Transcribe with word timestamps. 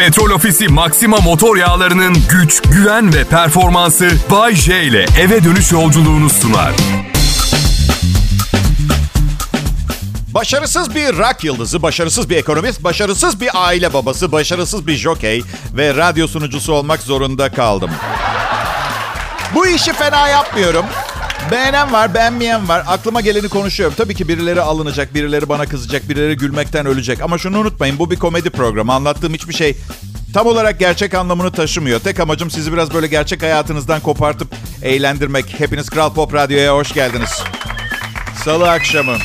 Petrol 0.00 0.30
Ofisi 0.30 0.68
Maxima 0.68 1.16
motor 1.16 1.56
yağlarının 1.56 2.16
güç, 2.30 2.62
güven 2.62 3.14
ve 3.14 3.24
performansı 3.24 4.10
Bay 4.30 4.54
J 4.54 4.82
ile 4.82 5.06
eve 5.20 5.44
dönüş 5.44 5.72
yolculuğunu 5.72 6.30
sunar. 6.30 6.72
Başarısız 10.28 10.94
bir 10.94 11.18
rock 11.18 11.44
yıldızı, 11.44 11.82
başarısız 11.82 12.30
bir 12.30 12.36
ekonomist, 12.36 12.84
başarısız 12.84 13.40
bir 13.40 13.50
aile 13.54 13.92
babası, 13.92 14.32
başarısız 14.32 14.86
bir 14.86 14.96
jokey 14.96 15.42
ve 15.76 15.94
radyo 15.94 16.26
sunucusu 16.26 16.72
olmak 16.72 17.00
zorunda 17.00 17.52
kaldım. 17.52 17.90
Bu 19.54 19.66
işi 19.66 19.92
fena 19.92 20.28
yapmıyorum. 20.28 20.84
Beğenen 21.50 21.92
var, 21.92 22.14
beğenmeyen 22.14 22.68
var. 22.68 22.84
Aklıma 22.86 23.20
geleni 23.20 23.48
konuşuyorum. 23.48 23.94
Tabii 23.98 24.14
ki 24.14 24.28
birileri 24.28 24.60
alınacak, 24.60 25.14
birileri 25.14 25.48
bana 25.48 25.66
kızacak, 25.66 26.08
birileri 26.08 26.36
gülmekten 26.36 26.86
ölecek. 26.86 27.22
Ama 27.22 27.38
şunu 27.38 27.58
unutmayın, 27.58 27.98
bu 27.98 28.10
bir 28.10 28.16
komedi 28.16 28.50
programı. 28.50 28.92
Anlattığım 28.92 29.34
hiçbir 29.34 29.54
şey 29.54 29.76
tam 30.34 30.46
olarak 30.46 30.78
gerçek 30.78 31.14
anlamını 31.14 31.52
taşımıyor. 31.52 32.00
Tek 32.00 32.20
amacım 32.20 32.50
sizi 32.50 32.72
biraz 32.72 32.94
böyle 32.94 33.06
gerçek 33.06 33.42
hayatınızdan 33.42 34.00
kopartıp 34.00 34.48
eğlendirmek. 34.82 35.60
Hepiniz 35.60 35.90
Kral 35.90 36.14
Pop 36.14 36.34
Radyo'ya 36.34 36.74
hoş 36.74 36.92
geldiniz. 36.92 37.42
Salı 38.44 38.70
akşamı. 38.70 39.16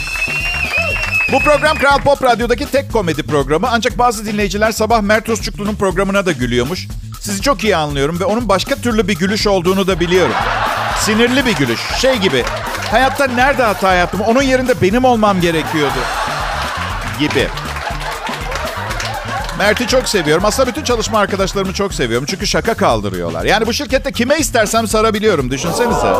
Bu 1.31 1.39
program 1.39 1.77
Kral 1.77 2.01
Pop 2.01 2.23
Radyo'daki 2.23 2.71
tek 2.71 2.93
komedi 2.93 3.23
programı. 3.23 3.67
Ancak 3.71 3.97
bazı 3.97 4.25
dinleyiciler 4.25 4.71
sabah 4.71 5.01
Mert 5.01 5.29
Özçuklu'nun 5.29 5.75
programına 5.75 6.25
da 6.25 6.31
gülüyormuş. 6.31 6.87
Sizi 7.21 7.41
çok 7.41 7.63
iyi 7.63 7.75
anlıyorum 7.75 8.19
ve 8.19 8.25
onun 8.25 8.49
başka 8.49 8.75
türlü 8.75 9.07
bir 9.07 9.15
gülüş 9.15 9.47
olduğunu 9.47 9.87
da 9.87 9.99
biliyorum. 9.99 10.35
Sinirli 10.99 11.45
bir 11.45 11.55
gülüş. 11.55 11.81
Şey 11.97 12.15
gibi. 12.17 12.43
Hayatta 12.91 13.27
nerede 13.27 13.63
hata 13.63 13.93
yaptım? 13.93 14.21
Onun 14.21 14.41
yerinde 14.41 14.81
benim 14.81 15.05
olmam 15.05 15.41
gerekiyordu. 15.41 15.99
Gibi. 17.19 17.47
Mert'i 19.57 19.87
çok 19.87 20.09
seviyorum. 20.09 20.45
Aslında 20.45 20.69
bütün 20.69 20.83
çalışma 20.83 21.19
arkadaşlarımı 21.19 21.73
çok 21.73 21.93
seviyorum. 21.93 22.27
Çünkü 22.29 22.47
şaka 22.47 22.73
kaldırıyorlar. 22.73 23.45
Yani 23.45 23.67
bu 23.67 23.73
şirkette 23.73 24.11
kime 24.11 24.37
istersem 24.37 24.87
sarabiliyorum. 24.87 25.51
Düşünsenize. 25.51 26.13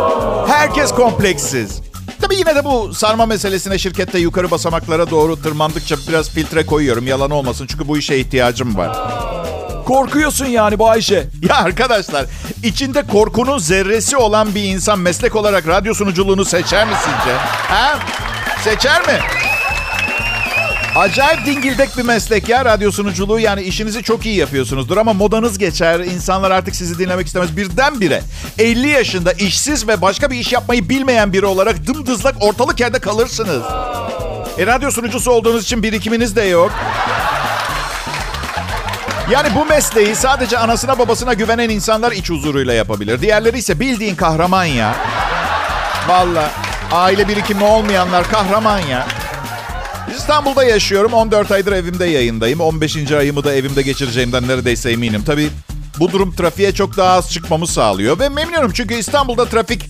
Herkes 0.47 0.92
kompleksiz. 0.92 1.81
Tabii 2.21 2.36
yine 2.36 2.55
de 2.55 2.66
bu 2.66 2.94
sarma 2.94 3.25
meselesine 3.25 3.77
şirkette 3.77 4.19
yukarı 4.19 4.52
basamaklara 4.52 5.09
doğru 5.09 5.42
tırmandıkça 5.42 5.95
biraz 6.09 6.30
filtre 6.30 6.66
koyuyorum. 6.66 7.08
Yalan 7.08 7.31
olmasın 7.31 7.67
çünkü 7.67 7.88
bu 7.88 7.97
işe 7.97 8.17
ihtiyacım 8.17 8.77
var. 8.77 8.97
Korkuyorsun 9.86 10.45
yani 10.45 10.80
bu 10.80 10.89
Ayşe. 10.89 11.28
Ya 11.50 11.55
arkadaşlar 11.58 12.25
içinde 12.64 13.02
korkunun 13.08 13.58
zerresi 13.58 14.17
olan 14.17 14.55
bir 14.55 14.64
insan 14.64 15.00
meslek 15.00 15.36
olarak 15.36 15.67
radyo 15.67 15.94
sunuculuğunu 15.94 16.45
seçer 16.45 16.88
mi 16.88 16.94
sizce? 16.95 17.36
Ha? 17.67 18.00
Seçer 18.64 19.02
mi? 19.02 19.19
Acayip 20.95 21.45
dingildek 21.45 21.97
bir 21.97 22.03
meslek 22.03 22.50
ya 22.50 22.66
radyo 22.66 22.92
sunuculuğu. 22.92 23.39
Yani 23.39 23.61
işinizi 23.61 24.03
çok 24.03 24.25
iyi 24.25 24.36
yapıyorsunuzdur 24.36 24.97
ama 24.97 25.14
modanız 25.14 25.58
geçer. 25.58 25.99
İnsanlar 25.99 26.52
artık 26.52 26.75
sizi 26.75 26.99
dinlemek 26.99 27.27
istemez. 27.27 27.58
Birdenbire 27.58 28.22
50 28.59 28.88
yaşında 28.88 29.33
işsiz 29.33 29.88
ve 29.88 30.02
başka 30.02 30.31
bir 30.31 30.38
iş 30.38 30.53
yapmayı 30.53 30.89
bilmeyen 30.89 31.33
biri 31.33 31.45
olarak 31.45 31.88
dımdızlak 31.88 32.36
ortalık 32.44 32.80
yerde 32.80 32.99
kalırsınız. 32.99 33.64
E 34.58 34.66
radyo 34.66 34.92
sunucusu 34.92 35.31
olduğunuz 35.31 35.64
için 35.64 35.83
birikiminiz 35.83 36.36
de 36.36 36.42
yok. 36.42 36.72
Yani 39.31 39.47
bu 39.55 39.65
mesleği 39.65 40.15
sadece 40.15 40.57
anasına 40.57 40.99
babasına 40.99 41.33
güvenen 41.33 41.69
insanlar 41.69 42.11
iç 42.11 42.29
huzuruyla 42.29 42.73
yapabilir. 42.73 43.21
Diğerleri 43.21 43.57
ise 43.57 43.79
bildiğin 43.79 44.15
kahraman 44.15 44.65
ya. 44.65 44.95
Valla 46.07 46.51
aile 46.91 47.27
birikimi 47.27 47.63
olmayanlar 47.63 48.31
kahraman 48.31 48.79
ya. 48.79 49.07
İstanbul'da 50.17 50.63
yaşıyorum. 50.63 51.13
14 51.13 51.51
aydır 51.51 51.71
evimde 51.71 52.05
yayındayım. 52.05 52.59
15. 52.59 53.11
ayımı 53.11 53.43
da 53.43 53.53
evimde 53.53 53.81
geçireceğimden 53.81 54.47
neredeyse 54.47 54.91
eminim. 54.91 55.23
Tabii 55.25 55.49
bu 55.99 56.11
durum 56.11 56.35
trafiğe 56.35 56.73
çok 56.73 56.97
daha 56.97 57.13
az 57.13 57.31
çıkmamı 57.31 57.67
sağlıyor. 57.67 58.19
Ve 58.19 58.29
memnunum 58.29 58.71
çünkü 58.71 58.93
İstanbul'da 58.93 59.45
trafik... 59.45 59.85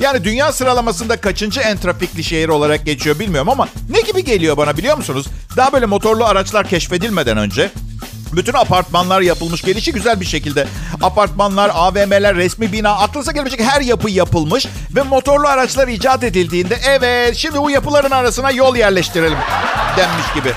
Yani 0.00 0.24
dünya 0.24 0.52
sıralamasında 0.52 1.16
kaçıncı 1.16 1.60
en 1.60 1.76
trafikli 1.78 2.24
şehir 2.24 2.48
olarak 2.48 2.86
geçiyor 2.86 3.18
bilmiyorum 3.18 3.48
ama 3.48 3.68
ne 3.90 4.00
gibi 4.00 4.24
geliyor 4.24 4.56
bana 4.56 4.76
biliyor 4.76 4.96
musunuz? 4.96 5.26
Daha 5.56 5.72
böyle 5.72 5.86
motorlu 5.86 6.24
araçlar 6.24 6.68
keşfedilmeden 6.68 7.36
önce 7.36 7.70
bütün 8.32 8.52
apartmanlar 8.54 9.20
yapılmış 9.20 9.62
gelişi 9.62 9.92
güzel 9.92 10.20
bir 10.20 10.26
şekilde. 10.26 10.66
Apartmanlar, 11.02 11.70
AVM'ler, 11.74 12.36
resmi 12.36 12.72
bina, 12.72 12.90
aklınıza 12.90 13.32
gelebilecek 13.32 13.66
her 13.66 13.80
yapı 13.80 14.10
yapılmış. 14.10 14.66
Ve 14.96 15.02
motorlu 15.02 15.48
araçlar 15.48 15.88
icat 15.88 16.24
edildiğinde 16.24 16.78
evet 16.88 17.36
şimdi 17.36 17.58
bu 17.60 17.70
yapıların 17.70 18.10
arasına 18.10 18.50
yol 18.50 18.76
yerleştirelim 18.76 19.38
denmiş 19.96 20.32
gibi. 20.34 20.52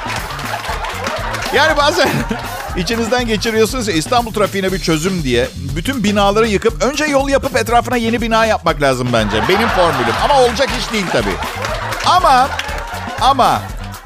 Yani 1.55 1.77
bazen 1.77 2.09
içinizden 2.77 3.27
geçiriyorsunuz 3.27 3.87
ya 3.87 3.93
İstanbul 3.93 4.33
trafiğine 4.33 4.71
bir 4.71 4.79
çözüm 4.79 5.23
diye. 5.23 5.47
Bütün 5.75 6.03
binaları 6.03 6.47
yıkıp 6.47 6.83
önce 6.83 7.05
yol 7.05 7.29
yapıp 7.29 7.55
etrafına 7.55 7.97
yeni 7.97 8.21
bina 8.21 8.45
yapmak 8.45 8.81
lazım 8.81 9.07
bence. 9.13 9.37
Benim 9.49 9.67
formülüm 9.67 10.15
ama 10.23 10.41
olacak 10.41 10.69
iş 10.79 10.93
değil 10.93 11.05
tabii. 11.11 11.35
Ama 12.05 12.49
ama 13.21 13.61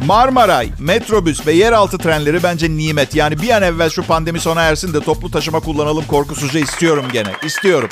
Marmaray, 0.05 0.69
metrobüs 0.79 1.47
ve 1.47 1.51
yeraltı 1.51 1.97
trenleri 1.97 2.43
bence 2.43 2.69
nimet. 2.69 3.15
Yani 3.15 3.41
bir 3.41 3.49
an 3.49 3.63
evvel 3.63 3.89
şu 3.89 4.03
pandemi 4.03 4.39
sona 4.39 4.61
ersin 4.61 4.93
de 4.93 4.99
toplu 4.99 5.31
taşıma 5.31 5.59
kullanalım 5.59 6.05
korkusuzca 6.05 6.59
istiyorum 6.59 7.05
gene. 7.13 7.29
İstiyorum. 7.43 7.89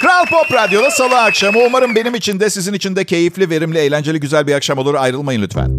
Kral 0.00 0.26
Pop 0.26 0.52
Radyo'da 0.52 0.90
salı 0.90 1.22
akşamı. 1.22 1.58
Umarım 1.66 1.94
benim 1.94 2.14
için 2.14 2.40
de 2.40 2.50
sizin 2.50 2.72
için 2.72 2.96
de 2.96 3.04
keyifli, 3.04 3.50
verimli, 3.50 3.78
eğlenceli, 3.78 4.20
güzel 4.20 4.46
bir 4.46 4.54
akşam 4.54 4.78
olur. 4.78 4.94
Ayrılmayın 4.94 5.42
lütfen. 5.42 5.70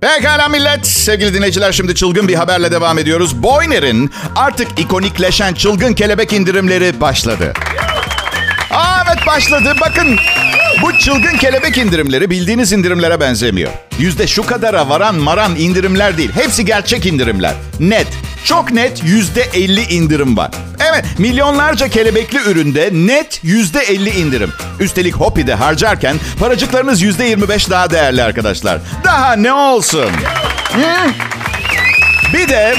Pekala 0.00 0.48
millet. 0.48 0.86
Sevgili 0.86 1.34
dinleyiciler 1.34 1.72
şimdi 1.72 1.94
çılgın 1.94 2.28
bir 2.28 2.34
haberle 2.34 2.72
devam 2.72 2.98
ediyoruz. 2.98 3.42
Boyner'in 3.42 4.10
artık 4.36 4.80
ikonikleşen 4.80 5.54
çılgın 5.54 5.92
kelebek 5.92 6.32
indirimleri 6.32 7.00
başladı. 7.00 7.52
Aa 8.70 9.02
evet 9.06 9.26
başladı. 9.26 9.74
Bakın 9.80 10.16
bu 10.82 10.98
çılgın 10.98 11.36
kelebek 11.36 11.78
indirimleri 11.78 12.30
bildiğiniz 12.30 12.72
indirimlere 12.72 13.20
benzemiyor. 13.20 13.70
Yüzde 13.98 14.26
şu 14.26 14.46
kadara 14.46 14.88
varan 14.88 15.14
maran 15.14 15.56
indirimler 15.56 16.16
değil. 16.16 16.30
Hepsi 16.34 16.64
gerçek 16.64 17.06
indirimler. 17.06 17.52
Net. 17.80 18.06
Çok 18.44 18.70
net 18.72 19.04
yüzde 19.04 19.42
elli 19.54 19.82
indirim 19.82 20.36
var. 20.36 20.50
Evet 20.90 21.04
milyonlarca 21.18 21.88
kelebekli 21.88 22.38
üründe 22.38 22.90
net 22.92 23.40
yüzde 23.42 23.80
elli 23.80 24.10
indirim. 24.10 24.52
Üstelik 24.80 25.14
Hopi'de 25.14 25.54
harcarken 25.54 26.16
paracıklarınız 26.38 27.02
yüzde 27.02 27.24
yirmi 27.24 27.48
beş 27.48 27.70
daha 27.70 27.90
değerli 27.90 28.22
arkadaşlar. 28.22 28.78
Daha 29.04 29.32
ne 29.32 29.52
olsun? 29.52 30.10
Bir 32.34 32.48
de 32.48 32.74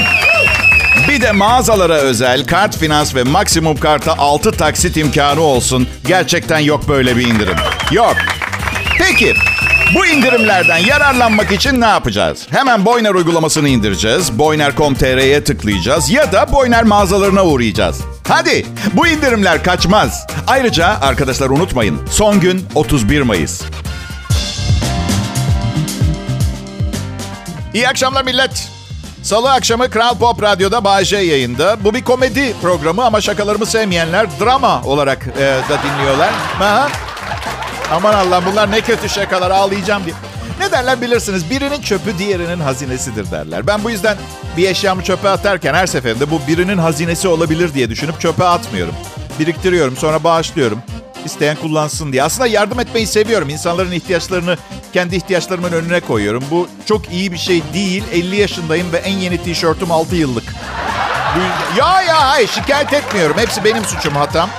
bir 1.08 1.20
de 1.20 1.32
mağazalara 1.32 1.94
özel 1.94 2.46
kart 2.46 2.78
finans 2.78 3.14
ve 3.14 3.22
maksimum 3.22 3.76
karta 3.76 4.14
6 4.18 4.52
taksit 4.52 4.96
imkanı 4.96 5.40
olsun. 5.40 5.88
Gerçekten 6.06 6.58
yok 6.58 6.88
böyle 6.88 7.16
bir 7.16 7.26
indirim. 7.26 7.56
Yok. 7.90 8.16
Peki 8.98 9.34
bu 9.94 10.06
indirimlerden 10.06 10.78
yararlanmak 10.78 11.52
için 11.52 11.80
ne 11.80 11.86
yapacağız? 11.86 12.46
Hemen 12.50 12.84
Boyner 12.84 13.14
uygulamasını 13.14 13.68
indireceğiz. 13.68 14.38
Boyner.com.tr'ye 14.38 15.44
tıklayacağız 15.44 16.10
ya 16.10 16.32
da 16.32 16.52
Boyner 16.52 16.84
mağazalarına 16.84 17.44
uğrayacağız. 17.44 18.00
Hadi 18.28 18.66
bu 18.92 19.06
indirimler 19.06 19.64
kaçmaz. 19.64 20.26
Ayrıca 20.46 20.86
arkadaşlar 20.86 21.50
unutmayın 21.50 22.00
son 22.10 22.40
gün 22.40 22.66
31 22.74 23.22
Mayıs. 23.22 23.62
İyi 27.74 27.88
akşamlar 27.88 28.24
millet. 28.24 28.68
Salı 29.22 29.52
akşamı 29.52 29.90
Kral 29.90 30.18
Pop 30.18 30.42
Radyo'da 30.42 30.84
Bağcay 30.84 31.26
yayında. 31.26 31.84
Bu 31.84 31.94
bir 31.94 32.04
komedi 32.04 32.54
programı 32.62 33.04
ama 33.04 33.20
şakalarımı 33.20 33.66
sevmeyenler 33.66 34.26
drama 34.40 34.82
olarak 34.82 35.26
e, 35.26 35.40
da 35.40 35.78
dinliyorlar. 35.82 36.30
Aha. 36.60 36.88
Aman 37.92 38.14
Allah'ım 38.14 38.44
bunlar 38.52 38.70
ne 38.70 38.80
kötü 38.80 39.08
şakalar 39.08 39.50
ağlayacağım 39.50 40.04
diye. 40.04 40.14
Ne 40.60 40.72
derler 40.72 41.00
bilirsiniz 41.00 41.50
birinin 41.50 41.82
çöpü 41.82 42.18
diğerinin 42.18 42.60
hazinesidir 42.60 43.30
derler. 43.30 43.66
Ben 43.66 43.84
bu 43.84 43.90
yüzden 43.90 44.16
bir 44.56 44.68
eşyamı 44.68 45.04
çöpe 45.04 45.28
atarken 45.28 45.74
her 45.74 45.86
seferinde 45.86 46.30
bu 46.30 46.40
birinin 46.48 46.78
hazinesi 46.78 47.28
olabilir 47.28 47.74
diye 47.74 47.90
düşünüp 47.90 48.20
çöpe 48.20 48.44
atmıyorum. 48.44 48.94
Biriktiriyorum 49.38 49.96
sonra 49.96 50.24
bağışlıyorum. 50.24 50.82
İsteyen 51.24 51.56
kullansın 51.56 52.12
diye. 52.12 52.22
Aslında 52.22 52.46
yardım 52.46 52.80
etmeyi 52.80 53.06
seviyorum. 53.06 53.48
İnsanların 53.48 53.92
ihtiyaçlarını 53.92 54.56
kendi 54.92 55.16
ihtiyaçlarımın 55.16 55.72
önüne 55.72 56.00
koyuyorum. 56.00 56.44
Bu 56.50 56.68
çok 56.86 57.12
iyi 57.12 57.32
bir 57.32 57.38
şey 57.38 57.62
değil. 57.74 58.04
50 58.12 58.36
yaşındayım 58.36 58.92
ve 58.92 58.96
en 58.96 59.18
yeni 59.18 59.42
tişörtüm 59.42 59.90
6 59.90 60.16
yıllık. 60.16 60.44
Ya 61.78 62.02
ya 62.02 62.30
hayır 62.30 62.48
şikayet 62.48 62.92
etmiyorum. 62.92 63.36
Hepsi 63.38 63.64
benim 63.64 63.84
suçum 63.84 64.14
hatam. 64.14 64.50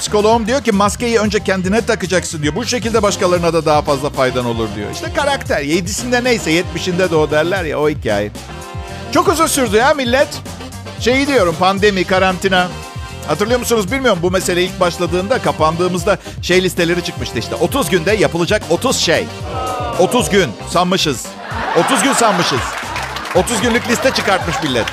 Psikoloğum 0.00 0.46
diyor 0.46 0.62
ki 0.62 0.72
maskeyi 0.72 1.18
önce 1.18 1.44
kendine 1.44 1.86
takacaksın 1.86 2.42
diyor. 2.42 2.54
Bu 2.54 2.64
şekilde 2.64 3.02
başkalarına 3.02 3.52
da 3.52 3.66
daha 3.66 3.82
fazla 3.82 4.10
faydan 4.10 4.44
olur 4.44 4.68
diyor. 4.76 4.90
İşte 4.92 5.12
karakter. 5.16 5.60
Yedisinde 5.60 6.24
neyse 6.24 6.50
yetmişinde 6.50 7.10
de 7.10 7.16
o 7.16 7.30
derler 7.30 7.64
ya 7.64 7.80
o 7.80 7.88
hikaye. 7.88 8.30
Çok 9.12 9.28
uzun 9.28 9.46
sürdü 9.46 9.76
ya 9.76 9.94
millet. 9.94 10.28
Şeyi 11.00 11.26
diyorum 11.26 11.56
pandemi, 11.58 12.04
karantina. 12.04 12.68
Hatırlıyor 13.28 13.60
musunuz 13.60 13.92
bilmiyorum 13.92 14.18
bu 14.22 14.30
mesele 14.30 14.64
ilk 14.64 14.80
başladığında 14.80 15.38
kapandığımızda 15.38 16.18
şey 16.42 16.62
listeleri 16.62 17.04
çıkmıştı 17.04 17.38
işte. 17.38 17.54
30 17.54 17.90
günde 17.90 18.12
yapılacak 18.12 18.62
30 18.70 18.96
şey. 18.96 19.26
30 19.98 20.30
gün 20.30 20.50
sanmışız. 20.70 21.26
30 21.84 22.02
gün 22.02 22.12
sanmışız. 22.12 22.60
30 23.34 23.60
günlük 23.60 23.88
liste 23.88 24.10
çıkartmış 24.10 24.56
millet. 24.62 24.86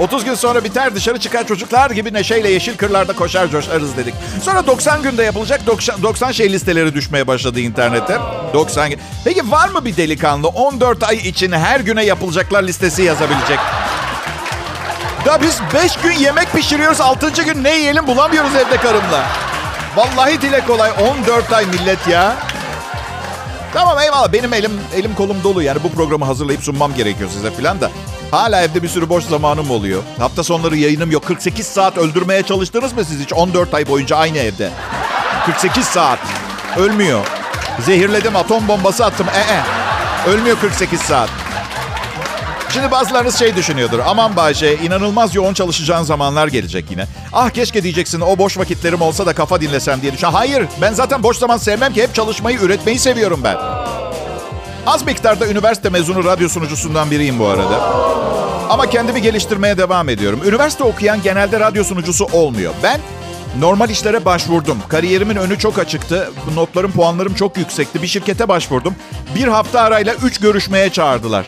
30 0.00 0.24
gün 0.24 0.34
sonra 0.34 0.64
biter 0.64 0.94
dışarı 0.94 1.20
çıkar 1.20 1.46
çocuklar 1.46 1.90
gibi 1.90 2.12
neşeyle 2.12 2.50
yeşil 2.50 2.76
kırlarda 2.76 3.12
koşar 3.12 3.48
coşarız 3.48 3.96
dedik. 3.96 4.14
Sonra 4.42 4.66
90 4.66 5.02
günde 5.02 5.22
yapılacak 5.22 5.66
90, 5.66 6.02
90 6.02 6.32
şey 6.32 6.52
listeleri 6.52 6.94
düşmeye 6.94 7.26
başladı 7.26 7.60
internette. 7.60 8.18
90 8.54 8.90
gün. 8.90 9.00
Peki 9.24 9.50
var 9.50 9.68
mı 9.68 9.84
bir 9.84 9.96
delikanlı 9.96 10.48
14 10.48 11.02
ay 11.02 11.16
için 11.16 11.52
her 11.52 11.80
güne 11.80 12.04
yapılacaklar 12.04 12.62
listesi 12.62 13.02
yazabilecek? 13.02 13.58
Da 15.26 15.42
biz 15.42 15.60
5 15.74 15.96
gün 15.96 16.12
yemek 16.12 16.52
pişiriyoruz 16.52 17.00
6. 17.00 17.42
gün 17.42 17.64
ne 17.64 17.76
yiyelim 17.76 18.06
bulamıyoruz 18.06 18.54
evde 18.54 18.76
karımla. 18.76 19.26
Vallahi 19.96 20.42
dile 20.42 20.64
kolay 20.64 20.90
14 21.20 21.52
ay 21.52 21.66
millet 21.66 22.08
ya. 22.08 22.36
Tamam 23.74 23.98
eyvallah 23.98 24.32
benim 24.32 24.52
elim 24.52 24.80
elim 24.96 25.14
kolum 25.14 25.36
dolu 25.44 25.62
yani 25.62 25.82
bu 25.84 25.92
programı 25.92 26.24
hazırlayıp 26.24 26.62
sunmam 26.62 26.94
gerekiyor 26.94 27.30
size 27.32 27.50
filan 27.50 27.80
da. 27.80 27.90
Hala 28.30 28.62
evde 28.62 28.82
bir 28.82 28.88
sürü 28.88 29.08
boş 29.08 29.24
zamanım 29.24 29.70
oluyor. 29.70 30.02
Hafta 30.18 30.44
sonları 30.44 30.76
yayınım 30.76 31.10
yok. 31.10 31.26
48 31.26 31.66
saat 31.66 31.98
öldürmeye 31.98 32.42
çalıştınız 32.42 32.92
mı 32.92 33.04
siz 33.04 33.20
hiç? 33.20 33.32
14 33.32 33.74
ay 33.74 33.88
boyunca 33.88 34.16
aynı 34.16 34.38
evde. 34.38 34.70
48 35.46 35.84
saat. 35.86 36.18
Ölmüyor. 36.76 37.26
Zehirledim 37.80 38.36
atom 38.36 38.68
bombası 38.68 39.04
attım. 39.04 39.26
Ee. 39.28 39.62
Ölmüyor 40.30 40.60
48 40.60 41.00
saat. 41.00 41.45
Şimdi 42.72 42.90
bazılarınız 42.90 43.38
şey 43.38 43.56
düşünüyordur. 43.56 43.98
Aman 44.06 44.36
Bayce 44.36 44.76
inanılmaz 44.78 45.34
yoğun 45.34 45.54
çalışacağın 45.54 46.02
zamanlar 46.02 46.48
gelecek 46.48 46.90
yine. 46.90 47.06
Ah 47.32 47.50
keşke 47.50 47.82
diyeceksin 47.82 48.20
o 48.20 48.38
boş 48.38 48.58
vakitlerim 48.58 49.02
olsa 49.02 49.26
da 49.26 49.32
kafa 49.32 49.60
dinlesem 49.60 50.02
diye 50.02 50.12
düşün. 50.12 50.26
Hayır 50.26 50.66
ben 50.80 50.92
zaten 50.92 51.22
boş 51.22 51.36
zaman 51.36 51.56
sevmem 51.56 51.92
ki 51.92 52.02
hep 52.02 52.14
çalışmayı 52.14 52.58
üretmeyi 52.58 52.98
seviyorum 52.98 53.40
ben. 53.44 53.56
Az 54.86 55.02
miktarda 55.06 55.46
üniversite 55.46 55.88
mezunu 55.88 56.24
radyo 56.24 56.48
sunucusundan 56.48 57.10
biriyim 57.10 57.38
bu 57.38 57.46
arada. 57.46 57.80
Ama 58.70 58.86
kendimi 58.90 59.22
geliştirmeye 59.22 59.78
devam 59.78 60.08
ediyorum. 60.08 60.40
Üniversite 60.46 60.84
okuyan 60.84 61.22
genelde 61.22 61.60
radyo 61.60 61.84
sunucusu 61.84 62.24
olmuyor. 62.32 62.72
Ben 62.82 63.00
normal 63.60 63.90
işlere 63.90 64.24
başvurdum. 64.24 64.78
Kariyerimin 64.88 65.36
önü 65.36 65.58
çok 65.58 65.78
açıktı. 65.78 66.30
Notlarım, 66.54 66.92
puanlarım 66.92 67.34
çok 67.34 67.56
yüksekti. 67.56 68.02
Bir 68.02 68.06
şirkete 68.06 68.48
başvurdum. 68.48 68.94
Bir 69.34 69.48
hafta 69.48 69.80
arayla 69.80 70.14
üç 70.14 70.40
görüşmeye 70.40 70.90
çağırdılar. 70.90 71.46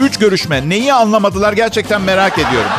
Üç 0.00 0.18
görüşme. 0.18 0.68
Neyi 0.68 0.92
anlamadılar 0.94 1.52
gerçekten 1.52 2.00
merak 2.00 2.38
ediyorum. 2.38 2.70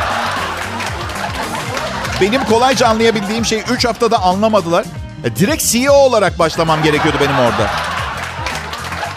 Benim 2.22 2.46
kolayca 2.46 2.88
anlayabildiğim 2.88 3.46
şey 3.46 3.64
üç 3.72 3.86
haftada 3.86 4.20
anlamadılar. 4.24 4.86
E, 5.24 5.36
direkt 5.36 5.64
CEO 5.64 5.94
olarak 5.94 6.40
başlamam 6.40 6.84
gerekiyordu 6.84 7.18
benim 7.22 7.40
orada. 7.40 7.70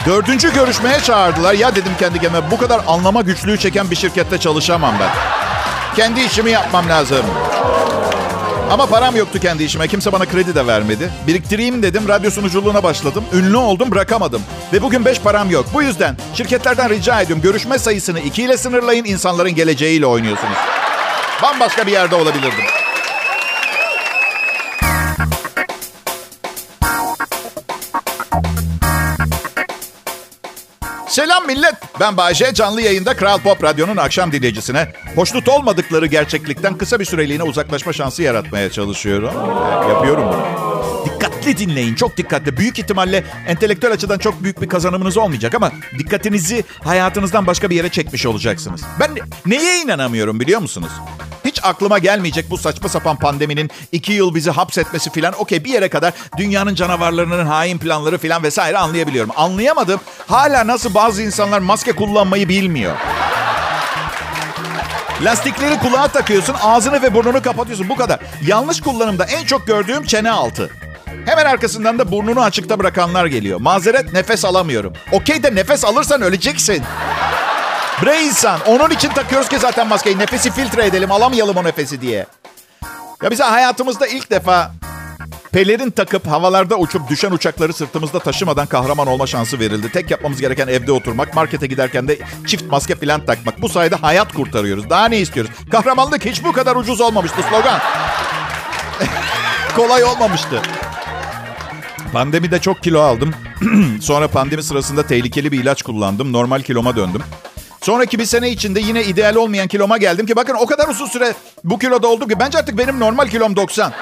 Dördüncü 0.07 0.55
görüşmeye 0.55 1.01
çağırdılar. 1.01 1.55
Ya 1.55 1.75
dedim 1.77 1.93
kendi 1.99 2.21
kendime 2.21 2.51
bu 2.51 2.59
kadar 2.59 2.81
anlama 2.87 3.23
güçlüğü 3.23 3.59
çeken 3.59 3.91
bir 3.91 3.97
şirkette 3.97 4.39
çalışamam 4.39 4.95
ben. 5.01 5.11
Kendi 5.97 6.21
işimi 6.21 6.51
yapmam 6.51 6.89
lazım. 6.89 7.27
Ama 8.71 8.87
param 8.87 9.17
yoktu 9.17 9.41
kendi 9.41 9.65
işime. 9.65 9.89
Kimse 9.89 10.13
bana 10.13 10.27
kredi 10.27 10.55
de 10.55 10.67
vermedi. 10.67 11.11
Biriktireyim 11.27 11.83
dedim. 11.83 12.09
Radyo 12.09 12.31
sunuculuğuna 12.31 12.83
başladım. 12.83 13.25
Ünlü 13.33 13.57
oldum 13.57 13.91
bırakamadım. 13.91 14.43
Ve 14.73 14.83
bugün 14.83 15.05
beş 15.05 15.21
param 15.21 15.51
yok. 15.51 15.67
Bu 15.75 15.83
yüzden 15.83 16.17
şirketlerden 16.35 16.91
rica 16.91 17.21
ediyorum. 17.21 17.43
Görüşme 17.43 17.79
sayısını 17.79 18.21
iki 18.21 18.43
ile 18.43 18.57
sınırlayın. 18.57 19.05
insanların 19.05 19.55
geleceğiyle 19.55 20.07
oynuyorsunuz. 20.07 20.57
Bambaşka 21.43 21.87
bir 21.87 21.93
yerde 21.93 22.15
olabilirdim. 22.15 22.65
Selam 31.09 31.47
millet. 31.47 31.75
Ben 32.01 32.17
Bayece. 32.17 32.55
Canlı 32.55 32.83
yayında 32.83 33.17
Kral 33.17 33.39
Pop 33.39 33.65
Radyo'nun 33.65 33.97
akşam 33.97 34.33
dinleyicisine 34.33 34.93
hoşnut 35.15 35.49
olmadıkları 35.49 36.07
gerçeklikten 36.07 36.79
kısa 36.79 37.01
bir 37.01 37.05
süreliğine 37.05 37.43
uzaklaşma 37.43 37.93
şansı 37.93 38.23
yaratmaya 38.23 38.71
çalışıyorum. 38.71 39.31
Yapıyorum 39.89 40.25
bunu. 40.29 40.45
Dikkatli 41.05 41.59
dinleyin, 41.59 41.95
çok 41.95 42.17
dikkatli. 42.17 42.57
Büyük 42.57 42.79
ihtimalle 42.79 43.25
entelektüel 43.47 43.93
açıdan 43.93 44.19
çok 44.19 44.43
büyük 44.43 44.63
bir 44.63 44.69
kazanımınız 44.69 45.17
olmayacak 45.17 45.55
ama 45.55 45.73
dikkatinizi 45.99 46.65
hayatınızdan 46.85 47.47
başka 47.47 47.71
bir 47.71 47.77
yere 47.77 47.89
çekmiş 47.89 48.27
olacaksınız. 48.27 48.83
Ben 49.01 49.11
neye 49.47 49.83
inanamıyorum 49.83 50.41
biliyor 50.41 50.61
musunuz? 50.61 50.91
Hiç 51.59 51.65
aklıma 51.65 51.99
gelmeyecek 51.99 52.51
bu 52.51 52.59
saçma 52.59 52.89
sapan 52.89 53.17
pandeminin 53.17 53.71
iki 53.93 54.13
yıl 54.13 54.35
bizi 54.35 54.51
hapsetmesi 54.51 55.11
filan. 55.11 55.35
Okey 55.39 55.65
bir 55.65 55.71
yere 55.71 55.89
kadar 55.89 56.13
dünyanın 56.37 56.75
canavarlarının 56.75 57.47
hain 57.47 57.79
planları 57.79 58.19
filan 58.19 58.43
vesaire 58.43 58.79
anlayabiliyorum. 58.79 59.31
Anlayamadım. 59.37 60.01
Hala 60.27 60.67
nasıl 60.67 60.95
bazı 60.95 61.23
insanlar 61.23 61.59
maske 61.59 61.93
kullanmayı 61.93 62.49
bilmiyor. 62.49 62.97
Lastikleri 65.23 65.79
kulağa 65.79 66.09
takıyorsun, 66.09 66.57
ağzını 66.63 67.03
ve 67.03 67.15
burnunu 67.15 67.43
kapatıyorsun. 67.43 67.89
Bu 67.89 67.97
kadar. 67.97 68.21
Yanlış 68.47 68.81
kullanımda 68.81 69.25
en 69.25 69.45
çok 69.45 69.67
gördüğüm 69.67 70.05
çene 70.05 70.31
altı. 70.31 70.71
Hemen 71.27 71.45
arkasından 71.45 71.99
da 71.99 72.13
burnunu 72.13 72.43
açıkta 72.43 72.79
bırakanlar 72.79 73.27
geliyor. 73.27 73.61
Mazeret 73.61 74.13
nefes 74.13 74.45
alamıyorum. 74.45 74.93
Okey 75.13 75.43
de 75.43 75.55
nefes 75.55 75.85
alırsan 75.85 76.23
öleceksin. 76.23 76.83
Bre 78.03 78.23
insan. 78.23 78.61
Onun 78.67 78.91
için 78.91 79.09
takıyoruz 79.09 79.49
ki 79.49 79.59
zaten 79.59 79.89
maskeyi. 79.89 80.19
Nefesi 80.19 80.51
filtre 80.51 80.87
edelim, 80.87 81.13
alamayalım 81.13 81.57
o 81.57 81.65
nefesi 81.65 82.01
diye. 82.01 82.27
Ya 83.23 83.31
bize 83.31 83.45
hayatımızda 83.45 84.07
ilk 84.07 84.31
defa 84.31 84.73
pelerin 85.53 85.91
takıp 85.91 86.27
havalarda 86.27 86.77
uçup 86.77 87.09
düşen 87.09 87.31
uçakları 87.31 87.73
sırtımızda 87.73 88.19
taşımadan 88.19 88.67
kahraman 88.67 89.07
olma 89.07 89.27
şansı 89.27 89.61
verildi. 89.61 89.93
Tek 89.93 90.11
yapmamız 90.11 90.41
gereken 90.41 90.69
evde 90.69 90.93
oturmak, 90.93 91.35
markete 91.35 91.67
giderken 91.67 92.09
de 92.09 92.19
çift 92.47 92.65
maske 92.71 92.95
falan 92.95 93.27
takmak. 93.27 93.63
Bu 93.63 93.69
sayede 93.69 93.97
hayat 93.97 94.33
kurtarıyoruz. 94.33 94.91
Daha 94.91 95.09
ne 95.09 95.19
istiyoruz? 95.19 95.53
Kahramanlık 95.71 96.25
hiç 96.25 96.45
bu 96.45 96.53
kadar 96.53 96.77
ucuz 96.77 97.01
olmamıştı 97.01 97.43
slogan. 97.51 97.81
Kolay 99.77 100.05
olmamıştı. 100.05 100.63
Pandemide 102.13 102.61
çok 102.61 102.83
kilo 102.83 103.01
aldım. 103.01 103.35
Sonra 104.01 104.29
pandemi 104.29 104.63
sırasında 104.63 105.07
tehlikeli 105.07 105.53
bir 105.53 105.61
ilaç 105.61 105.83
kullandım. 105.83 106.33
Normal 106.33 106.63
kiloma 106.63 106.97
döndüm. 106.97 107.23
Sonraki 107.89 108.19
bir 108.19 108.25
sene 108.25 108.51
içinde 108.51 108.81
yine 108.81 109.05
ideal 109.05 109.35
olmayan 109.35 109.69
kiloma 109.69 109.97
geldim 109.97 110.27
ki 110.27 110.37
bakın 110.37 110.55
o 110.55 110.67
kadar 110.67 110.89
uzun 110.89 111.07
süre 111.07 111.35
bu 111.65 111.79
kiloda 111.79 112.09
oldum 112.09 112.29
ki 112.29 112.41
bence 112.41 112.59
artık 112.59 112.79
benim 112.79 113.01
normal 113.01 113.29
kilom 113.29 113.57
90. 113.57 113.93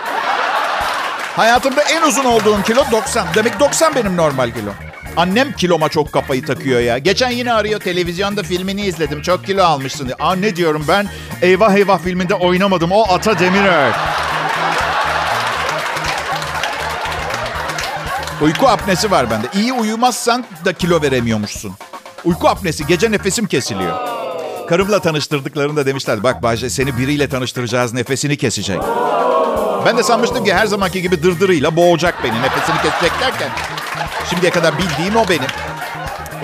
Hayatımda 1.36 1.82
en 1.82 2.02
uzun 2.02 2.24
olduğum 2.24 2.62
kilo 2.62 2.84
90. 2.92 3.26
Demek 3.34 3.60
90 3.60 3.94
benim 3.94 4.16
normal 4.16 4.50
kilom. 4.50 4.74
Annem 5.16 5.52
kiloma 5.52 5.88
çok 5.88 6.12
kafayı 6.12 6.46
takıyor 6.46 6.80
ya. 6.80 6.98
Geçen 6.98 7.30
yine 7.30 7.52
arıyor 7.52 7.80
televizyonda 7.80 8.42
filmini 8.42 8.86
izledim. 8.86 9.22
Çok 9.22 9.44
kilo 9.46 9.64
almışsın 9.64 10.04
diye. 10.04 10.16
Aa 10.20 10.34
ne 10.34 10.56
diyorum 10.56 10.84
ben? 10.88 11.06
Eyvah 11.42 11.74
eyvah 11.74 11.98
filminde 11.98 12.34
oynamadım. 12.34 12.92
O 12.92 13.14
Ata 13.14 13.38
Demirer. 13.38 13.92
Uyku 18.42 18.68
apnesi 18.68 19.11
var 19.11 19.30
bende. 19.30 19.46
İyi 19.54 19.72
uyumazsan 19.72 20.44
da 20.64 20.72
kilo 20.72 21.02
veremiyormuşsun. 21.02 21.72
Uyku 22.26 22.49
apnesi. 22.49 22.87
Gece 22.87 23.11
nefesim 23.12 23.47
kesiliyor. 23.47 23.92
Karımla 24.68 25.00
tanıştırdıklarında 25.00 25.87
demişler 25.87 26.23
bak 26.23 26.42
Bahçe 26.42 26.71
seni 26.71 26.99
biriyle 26.99 27.28
tanıştıracağız 27.28 27.92
nefesini 27.92 28.37
kesecek. 28.37 28.80
Ben 29.87 29.99
de 29.99 30.02
sanmıştım 30.02 30.45
ki 30.45 30.54
her 30.54 30.66
zamanki 30.66 31.02
gibi 31.02 31.23
dırdırıyla 31.23 31.76
boğacak 31.76 32.14
beni. 32.25 32.42
Nefesini 32.42 32.76
kesecek 32.76 33.21
derken. 33.21 33.49
Şimdiye 34.30 34.50
kadar 34.52 34.75
bildiğim 34.78 35.16
o 35.16 35.28
benim. 35.28 35.50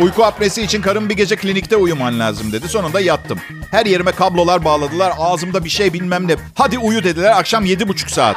Uyku 0.00 0.24
apnesi 0.24 0.62
için 0.62 0.82
karım 0.82 1.08
bir 1.08 1.14
gece 1.16 1.36
klinikte 1.36 1.76
uyuman 1.76 2.18
lazım 2.18 2.52
dedi. 2.52 2.68
Sonunda 2.68 3.00
yattım. 3.00 3.38
Her 3.70 3.86
yerime 3.86 4.12
kablolar 4.12 4.64
bağladılar. 4.64 5.12
Ağzımda 5.18 5.64
bir 5.64 5.70
şey 5.70 5.92
bilmem 5.92 6.28
ne. 6.28 6.36
Hadi 6.54 6.78
uyu 6.78 7.04
dediler. 7.04 7.38
Akşam 7.38 7.64
yedi 7.64 7.88
buçuk 7.88 8.10
saat. 8.10 8.36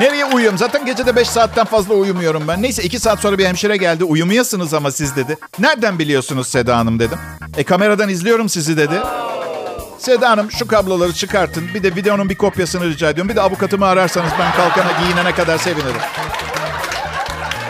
Nereye 0.00 0.24
uyuyorum? 0.24 0.58
Zaten 0.58 0.86
gecede 0.86 1.16
5 1.16 1.28
saatten 1.28 1.64
fazla 1.64 1.94
uyumuyorum 1.94 2.48
ben. 2.48 2.62
Neyse 2.62 2.82
2 2.82 2.98
saat 2.98 3.20
sonra 3.20 3.38
bir 3.38 3.46
hemşire 3.46 3.76
geldi. 3.76 4.04
Uyumuyorsunuz 4.04 4.74
ama 4.74 4.90
siz 4.90 5.16
dedi. 5.16 5.36
Nereden 5.58 5.98
biliyorsunuz 5.98 6.46
Seda 6.48 6.76
Hanım 6.76 6.98
dedim. 6.98 7.18
E 7.56 7.64
kameradan 7.64 8.08
izliyorum 8.08 8.48
sizi 8.48 8.76
dedi. 8.76 9.00
Seda 9.98 10.30
Hanım 10.30 10.50
şu 10.50 10.66
kabloları 10.66 11.12
çıkartın. 11.12 11.64
Bir 11.74 11.82
de 11.82 11.96
videonun 11.96 12.28
bir 12.28 12.34
kopyasını 12.34 12.84
rica 12.86 13.10
ediyorum. 13.10 13.28
Bir 13.30 13.36
de 13.36 13.40
avukatımı 13.40 13.86
ararsanız 13.86 14.30
ben 14.38 14.52
kalkana 14.52 14.92
giyinene 15.02 15.32
kadar 15.34 15.58
sevinirim. 15.58 16.00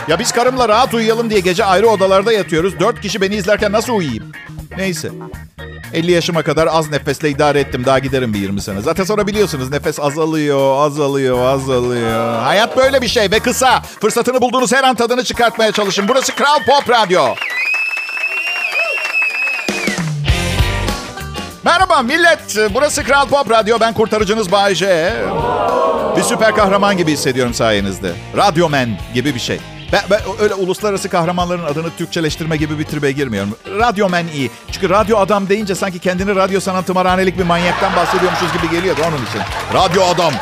Ya 0.08 0.18
biz 0.18 0.32
karımla 0.32 0.68
rahat 0.68 0.94
uyuyalım 0.94 1.30
diye 1.30 1.40
gece 1.40 1.64
ayrı 1.64 1.88
odalarda 1.88 2.32
yatıyoruz. 2.32 2.80
Dört 2.80 3.00
kişi 3.00 3.20
beni 3.20 3.34
izlerken 3.34 3.72
nasıl 3.72 3.92
uyuyayım? 3.92 4.32
Neyse. 4.76 5.10
50 5.94 6.12
yaşıma 6.12 6.42
kadar 6.42 6.66
az 6.66 6.90
nefesle 6.90 7.30
idare 7.30 7.60
ettim. 7.60 7.84
Daha 7.84 7.98
giderim 7.98 8.34
bir 8.34 8.38
20 8.38 8.60
sene. 8.62 8.80
Zaten 8.80 9.04
sonra 9.04 9.26
biliyorsunuz 9.26 9.70
nefes 9.70 10.00
azalıyor, 10.00 10.86
azalıyor, 10.86 11.46
azalıyor. 11.46 12.42
Hayat 12.42 12.76
böyle 12.76 13.02
bir 13.02 13.08
şey 13.08 13.30
ve 13.30 13.38
kısa. 13.38 13.82
Fırsatını 14.00 14.40
bulduğunuz 14.40 14.72
her 14.72 14.84
an 14.84 14.94
tadını 14.94 15.24
çıkartmaya 15.24 15.72
çalışın. 15.72 16.08
Burası 16.08 16.34
Kral 16.34 16.58
Pop 16.66 16.90
Radyo. 16.90 17.34
Merhaba 21.64 22.02
millet. 22.02 22.74
Burası 22.74 23.04
Kral 23.04 23.28
Pop 23.28 23.50
Radyo. 23.50 23.76
Ben 23.80 23.94
kurtarıcınız 23.94 24.52
Bayece. 24.52 25.12
Bir 26.16 26.22
süper 26.22 26.54
kahraman 26.54 26.96
gibi 26.96 27.12
hissediyorum 27.12 27.54
sayenizde. 27.54 28.12
Radyomen 28.36 28.98
gibi 29.14 29.34
bir 29.34 29.40
şey. 29.40 29.60
Ben, 29.92 30.02
ben 30.11 30.21
öyle 30.40 30.54
uluslararası 30.54 31.09
kahramanların 31.09 31.64
adını 31.64 31.90
Türkçeleştirme 31.99 32.57
gibi 32.57 32.78
bir 32.78 32.85
tribe 32.85 33.12
girmiyorum. 33.12 33.57
Radyomen 33.66 34.26
iyi. 34.35 34.50
Çünkü 34.73 34.90
radyo 34.90 35.18
adam 35.18 35.49
deyince 35.49 35.75
sanki 35.75 35.99
kendini 35.99 36.35
radyo 36.37 36.61
sanat 36.61 36.87
tımarhanelik 36.87 37.38
bir 37.38 37.45
manyaktan 37.45 37.97
bahsediyormuşuz 37.97 38.52
gibi 38.52 38.71
geliyordu 38.71 39.00
onun 39.09 39.26
için. 39.26 39.40
Radyo 39.75 40.02
adam. 40.02 40.33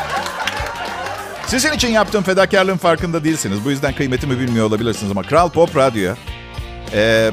Sizin 1.47 1.71
için 1.71 1.87
yaptığım 1.87 2.23
fedakarlığın 2.23 2.77
farkında 2.77 3.23
değilsiniz. 3.23 3.65
Bu 3.65 3.71
yüzden 3.71 3.93
kıymetimi 3.93 4.39
bilmiyor 4.39 4.65
olabilirsiniz 4.65 5.11
ama 5.11 5.23
Kral 5.23 5.49
Pop 5.49 5.77
Radyo 5.77 6.13
e, 6.93 7.31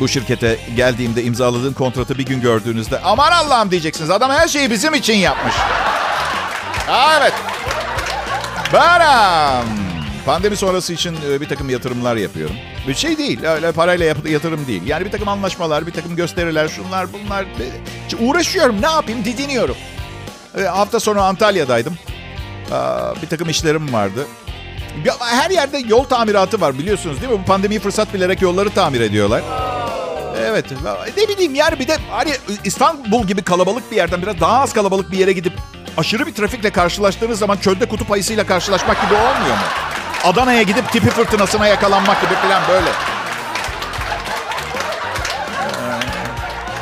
bu 0.00 0.08
şirkete 0.08 0.58
geldiğimde 0.76 1.22
imzaladığım 1.22 1.74
kontratı 1.74 2.18
bir 2.18 2.26
gün 2.26 2.40
gördüğünüzde 2.40 3.00
aman 3.00 3.32
Allah'ım 3.32 3.70
diyeceksiniz. 3.70 4.10
Adam 4.10 4.30
her 4.30 4.48
şeyi 4.48 4.70
bizim 4.70 4.94
için 4.94 5.14
yapmış. 5.14 5.54
Evet. 6.88 7.32
Baram. 8.72 9.85
Pandemi 10.26 10.56
sonrası 10.56 10.92
için 10.92 11.16
e, 11.30 11.40
bir 11.40 11.48
takım 11.48 11.70
yatırımlar 11.70 12.16
yapıyorum. 12.16 12.56
Bir 12.88 12.94
şey 12.94 13.18
değil, 13.18 13.44
öyle 13.44 13.72
parayla 13.72 14.06
yap- 14.06 14.28
yatırım 14.30 14.66
değil. 14.66 14.82
Yani 14.86 15.04
bir 15.04 15.10
takım 15.10 15.28
anlaşmalar, 15.28 15.86
bir 15.86 15.92
takım 15.92 16.16
gösteriler, 16.16 16.68
şunlar 16.68 17.06
bunlar. 17.12 17.42
E, 17.42 18.16
Uğraşıyorum, 18.20 18.82
ne 18.82 18.86
yapayım, 18.86 19.24
didiniyorum. 19.24 19.76
E, 20.58 20.62
Hafta 20.62 21.00
sonu 21.00 21.20
Antalya'daydım. 21.20 21.98
Bir 23.22 23.28
takım 23.28 23.48
işlerim 23.48 23.92
vardı. 23.92 24.26
Her 25.20 25.50
yerde 25.50 25.78
yol 25.78 26.04
tamiratı 26.04 26.60
var 26.60 26.78
biliyorsunuz 26.78 27.20
değil 27.20 27.32
mi? 27.32 27.38
Bu 27.38 27.44
pandemiyi 27.44 27.80
fırsat 27.80 28.14
bilerek 28.14 28.42
yolları 28.42 28.70
tamir 28.70 29.00
ediyorlar. 29.00 29.42
Evet. 30.40 30.64
Ne 31.16 31.28
bileyim 31.28 31.54
yani 31.54 31.78
bir 31.78 31.88
de 31.88 31.96
hani 32.10 32.32
İstanbul 32.64 33.26
gibi 33.26 33.42
kalabalık 33.42 33.90
bir 33.90 33.96
yerden 33.96 34.22
biraz 34.22 34.40
daha 34.40 34.60
az 34.62 34.72
kalabalık 34.72 35.12
bir 35.12 35.18
yere 35.18 35.32
gidip 35.32 35.52
aşırı 35.96 36.26
bir 36.26 36.34
trafikle 36.34 36.70
karşılaştığınız 36.70 37.38
zaman 37.38 37.56
çölde 37.56 37.88
kutup 37.88 38.10
ayısıyla 38.12 38.46
karşılaşmak 38.46 39.02
gibi 39.02 39.14
olmuyor 39.14 39.56
mu? 39.56 39.64
Adana'ya 40.26 40.62
gidip 40.62 40.92
tipi 40.92 41.10
fırtınasına 41.10 41.66
yakalanmak 41.66 42.20
gibi 42.20 42.34
falan 42.34 42.62
böyle. 42.68 42.88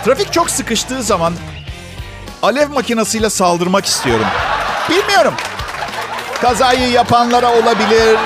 Trafik 0.05 0.33
çok 0.33 0.51
sıkıştığı 0.51 1.03
zaman 1.03 1.35
alev 2.43 2.69
makinesiyle 2.69 3.31
saldırmak 3.31 3.87
istiyorum. 3.87 4.27
Bilmiyorum. 4.91 5.35
Kazayı 6.41 6.91
yapanlara 6.91 7.53
olabilir. 7.53 8.19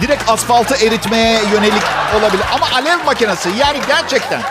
Direkt 0.00 0.30
asfaltı 0.30 0.74
eritmeye 0.86 1.40
yönelik 1.52 1.82
olabilir. 2.18 2.44
Ama 2.54 2.66
alev 2.74 3.04
makinesi 3.06 3.48
yani 3.58 3.78
gerçekten. 3.86 4.42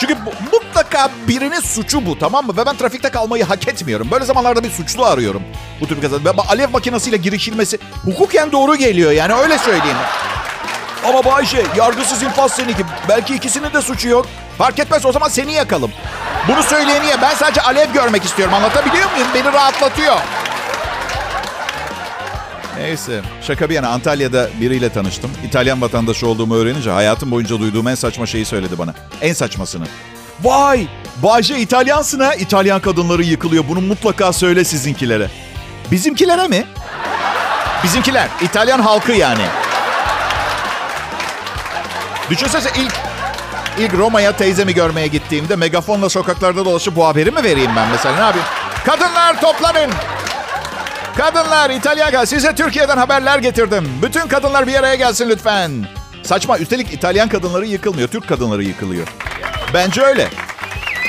Çünkü 0.00 0.16
bu- 0.26 0.56
mutlaka 0.56 1.10
birinin 1.28 1.60
suçu 1.60 2.06
bu 2.06 2.18
tamam 2.18 2.46
mı? 2.46 2.56
Ve 2.56 2.66
ben 2.66 2.76
trafikte 2.76 3.08
kalmayı 3.10 3.44
hak 3.44 3.68
etmiyorum. 3.68 4.08
Böyle 4.10 4.24
zamanlarda 4.24 4.64
bir 4.64 4.70
suçlu 4.70 5.04
arıyorum. 5.04 5.42
Bu 5.80 5.86
tür 5.86 5.96
bir 5.96 6.02
kaza. 6.02 6.16
Ve 6.24 6.30
alev 6.48 6.70
makinesiyle 6.70 7.16
girişilmesi 7.16 7.78
hukuken 8.04 8.52
doğru 8.52 8.76
geliyor 8.76 9.12
yani 9.12 9.34
öyle 9.34 9.58
söyleyeyim. 9.58 9.96
Ama 11.08 11.24
Bayşe 11.24 11.66
yargısız 11.76 12.22
infaz 12.22 12.52
seninki. 12.52 12.84
Belki 13.08 13.34
ikisinin 13.34 13.72
de 13.72 13.82
suçu 13.82 14.08
yok. 14.08 14.26
Fark 14.58 14.78
etmez 14.78 15.06
o 15.06 15.12
zaman 15.12 15.28
seni 15.28 15.52
yakalım. 15.52 15.90
Bunu 16.48 16.62
söyleyeni 16.62 17.06
ya 17.06 17.22
ben 17.22 17.34
sadece 17.34 17.60
alev 17.62 17.92
görmek 17.92 18.24
istiyorum. 18.24 18.54
Anlatabiliyor 18.54 19.10
muyum? 19.12 19.28
Beni 19.34 19.52
rahatlatıyor. 19.52 20.16
Neyse 22.80 23.20
şaka 23.42 23.68
bir 23.68 23.74
yana 23.74 23.88
Antalya'da 23.88 24.48
biriyle 24.60 24.88
tanıştım. 24.92 25.30
İtalyan 25.46 25.80
vatandaşı 25.80 26.26
olduğumu 26.26 26.56
öğrenince 26.56 26.90
hayatım 26.90 27.30
boyunca 27.30 27.58
duyduğum 27.60 27.88
en 27.88 27.94
saçma 27.94 28.26
şeyi 28.26 28.44
söyledi 28.44 28.78
bana. 28.78 28.94
En 29.20 29.32
saçmasını. 29.32 29.84
Vay 30.42 30.86
Bayce 31.22 31.58
İtalyansın 31.58 32.20
ha. 32.20 32.34
İtalyan 32.34 32.80
kadınları 32.80 33.22
yıkılıyor. 33.22 33.64
Bunu 33.68 33.80
mutlaka 33.80 34.32
söyle 34.32 34.64
sizinkilere. 34.64 35.30
Bizimkilere 35.90 36.48
mi? 36.48 36.64
Bizimkiler. 37.84 38.28
İtalyan 38.42 38.80
halkı 38.80 39.12
yani. 39.12 39.44
Düşünsene 42.30 42.70
ilk 42.76 42.92
ilk 43.78 43.94
Roma'ya 43.94 44.32
teyzemi 44.32 44.74
görmeye 44.74 45.06
gittiğimde 45.06 45.56
megafonla 45.56 46.08
sokaklarda 46.08 46.64
dolaşıp 46.64 46.96
bu 46.96 47.06
haberi 47.06 47.30
mi 47.30 47.42
vereyim 47.42 47.70
ben 47.76 47.88
mesela 47.88 48.14
ne 48.14 48.20
yapayım? 48.20 48.46
Kadınlar 48.84 49.40
toplanın. 49.40 49.90
Kadınlar 51.20 51.70
İtalya 51.70 52.26
size 52.26 52.54
Türkiye'den 52.54 52.96
haberler 52.96 53.38
getirdim. 53.38 53.88
Bütün 54.02 54.20
kadınlar 54.20 54.66
bir 54.66 54.74
araya 54.74 54.94
gelsin 54.94 55.28
lütfen. 55.28 55.70
Saçma 56.22 56.58
üstelik 56.58 56.92
İtalyan 56.92 57.28
kadınları 57.28 57.66
yıkılmıyor. 57.66 58.08
Türk 58.08 58.28
kadınları 58.28 58.62
yıkılıyor. 58.62 59.08
Bence 59.74 60.02
öyle. 60.02 60.28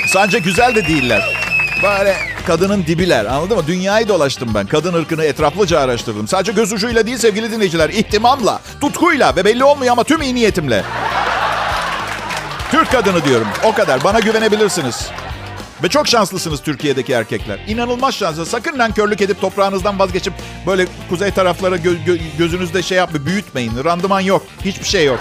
Sadece 0.06 0.38
güzel 0.38 0.74
de 0.74 0.86
değiller. 0.86 1.36
Böyle 1.82 2.16
kadının 2.46 2.86
dibiler 2.86 3.24
anladın 3.24 3.56
mı? 3.56 3.66
Dünyayı 3.66 4.08
dolaştım 4.08 4.50
ben. 4.54 4.66
Kadın 4.66 4.94
ırkını 4.94 5.24
etraflıca 5.24 5.80
araştırdım. 5.80 6.28
Sadece 6.28 6.52
göz 6.52 6.72
ucuyla 6.72 7.06
değil 7.06 7.18
sevgili 7.18 7.52
dinleyiciler. 7.52 7.88
ihtimamla, 7.88 8.60
tutkuyla 8.80 9.36
ve 9.36 9.44
belli 9.44 9.64
olmuyor 9.64 9.92
ama 9.92 10.04
tüm 10.04 10.22
iyi 10.22 10.34
niyetimle. 10.34 10.84
Türk 12.70 12.92
kadını 12.92 13.24
diyorum. 13.24 13.48
O 13.64 13.74
kadar. 13.74 14.04
Bana 14.04 14.20
güvenebilirsiniz. 14.20 15.10
Ve 15.82 15.88
çok 15.88 16.08
şanslısınız 16.08 16.62
Türkiye'deki 16.62 17.12
erkekler. 17.12 17.58
İnanılmaz 17.66 18.14
şanslı. 18.14 18.46
Sakın 18.46 18.78
nankörlük 18.78 19.20
edip 19.20 19.40
toprağınızdan 19.40 19.98
vazgeçip 19.98 20.32
böyle 20.66 20.86
kuzey 21.08 21.30
taraflara 21.30 21.76
gö- 21.76 22.04
gö- 22.06 22.36
gözünüzde 22.38 22.82
şey 22.82 22.98
yapma, 22.98 23.26
büyütmeyin. 23.26 23.84
Randıman 23.84 24.20
yok. 24.20 24.42
Hiçbir 24.64 24.84
şey 24.86 25.04
yok. 25.06 25.20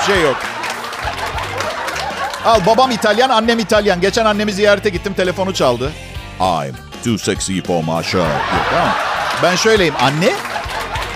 Hiçbir 0.00 0.14
şey 0.14 0.22
yok. 0.22 0.36
Al 2.44 2.60
babam 2.66 2.90
İtalyan, 2.90 3.28
annem 3.28 3.58
İtalyan. 3.58 4.00
Geçen 4.00 4.24
annemi 4.24 4.52
ziyarete 4.52 4.88
gittim, 4.88 5.14
telefonu 5.14 5.54
çaldı. 5.54 5.92
I'm 6.40 6.74
too 7.04 7.18
sexy 7.18 7.60
for 7.60 7.80
my 7.80 8.12
diyor, 8.12 8.26
Tamam. 8.70 8.88
Ben 9.42 9.56
şöyleyim. 9.56 9.94
Anne? 10.00 10.32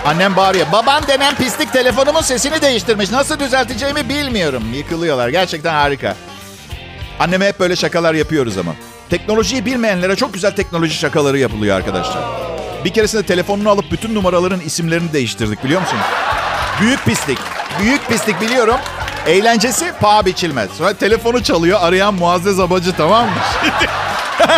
Annem 0.05 0.35
bağırıyor. 0.35 0.71
Baban 0.71 1.07
denen 1.07 1.35
pislik 1.35 1.73
telefonumun 1.73 2.21
sesini 2.21 2.61
değiştirmiş. 2.61 3.11
Nasıl 3.11 3.39
düzelteceğimi 3.39 4.09
bilmiyorum. 4.09 4.63
Yıkılıyorlar. 4.73 5.29
Gerçekten 5.29 5.73
harika. 5.73 6.15
Anneme 7.21 7.47
hep 7.47 7.59
böyle 7.59 7.75
şakalar 7.75 8.13
yapıyoruz 8.13 8.57
ama. 8.57 8.75
Teknolojiyi 9.09 9.65
bilmeyenlere 9.65 10.15
çok 10.15 10.33
güzel 10.33 10.51
teknoloji 10.51 10.93
şakaları 10.93 11.39
yapılıyor 11.39 11.77
arkadaşlar. 11.77 12.23
Bir 12.85 12.93
keresinde 12.93 13.23
telefonunu 13.23 13.69
alıp 13.69 13.91
bütün 13.91 14.15
numaraların 14.15 14.59
isimlerini 14.59 15.13
değiştirdik 15.13 15.63
biliyor 15.63 15.81
musun? 15.81 15.99
Büyük 16.81 17.05
pislik. 17.05 17.37
Büyük 17.79 18.07
pislik 18.07 18.41
biliyorum. 18.41 18.75
Eğlencesi 19.27 19.91
paha 19.99 20.25
biçilmez. 20.25 20.69
Sonra 20.77 20.93
telefonu 20.93 21.43
çalıyor 21.43 21.79
arayan 21.81 22.13
Muazzez 22.13 22.59
Abacı 22.59 22.93
tamam 22.95 23.25
mı? 23.25 23.35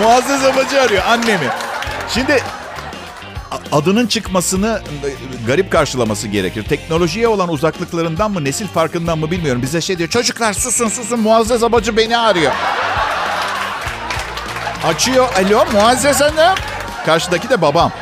Muazzez 0.00 0.44
Abacı 0.44 0.82
arıyor 0.82 1.02
annemi. 1.06 1.48
Şimdi 2.14 2.42
adının 3.72 4.06
çıkmasını 4.06 4.82
garip 5.46 5.72
karşılaması 5.72 6.28
gerekir. 6.28 6.64
Teknolojiye 6.64 7.28
olan 7.28 7.48
uzaklıklarından 7.48 8.30
mı, 8.30 8.44
nesil 8.44 8.66
farkından 8.66 9.18
mı 9.18 9.30
bilmiyorum. 9.30 9.62
Bize 9.62 9.80
şey 9.80 9.98
diyor, 9.98 10.08
çocuklar 10.08 10.52
susun 10.52 10.88
susun 10.88 11.20
Muazzez 11.20 11.62
Abacı 11.62 11.96
beni 11.96 12.18
arıyor. 12.18 12.52
Açıyor, 14.84 15.28
alo 15.34 15.64
Muazzez 15.72 16.20
Hanım. 16.20 16.58
Karşıdaki 17.06 17.48
de 17.50 17.62
babam. 17.62 17.92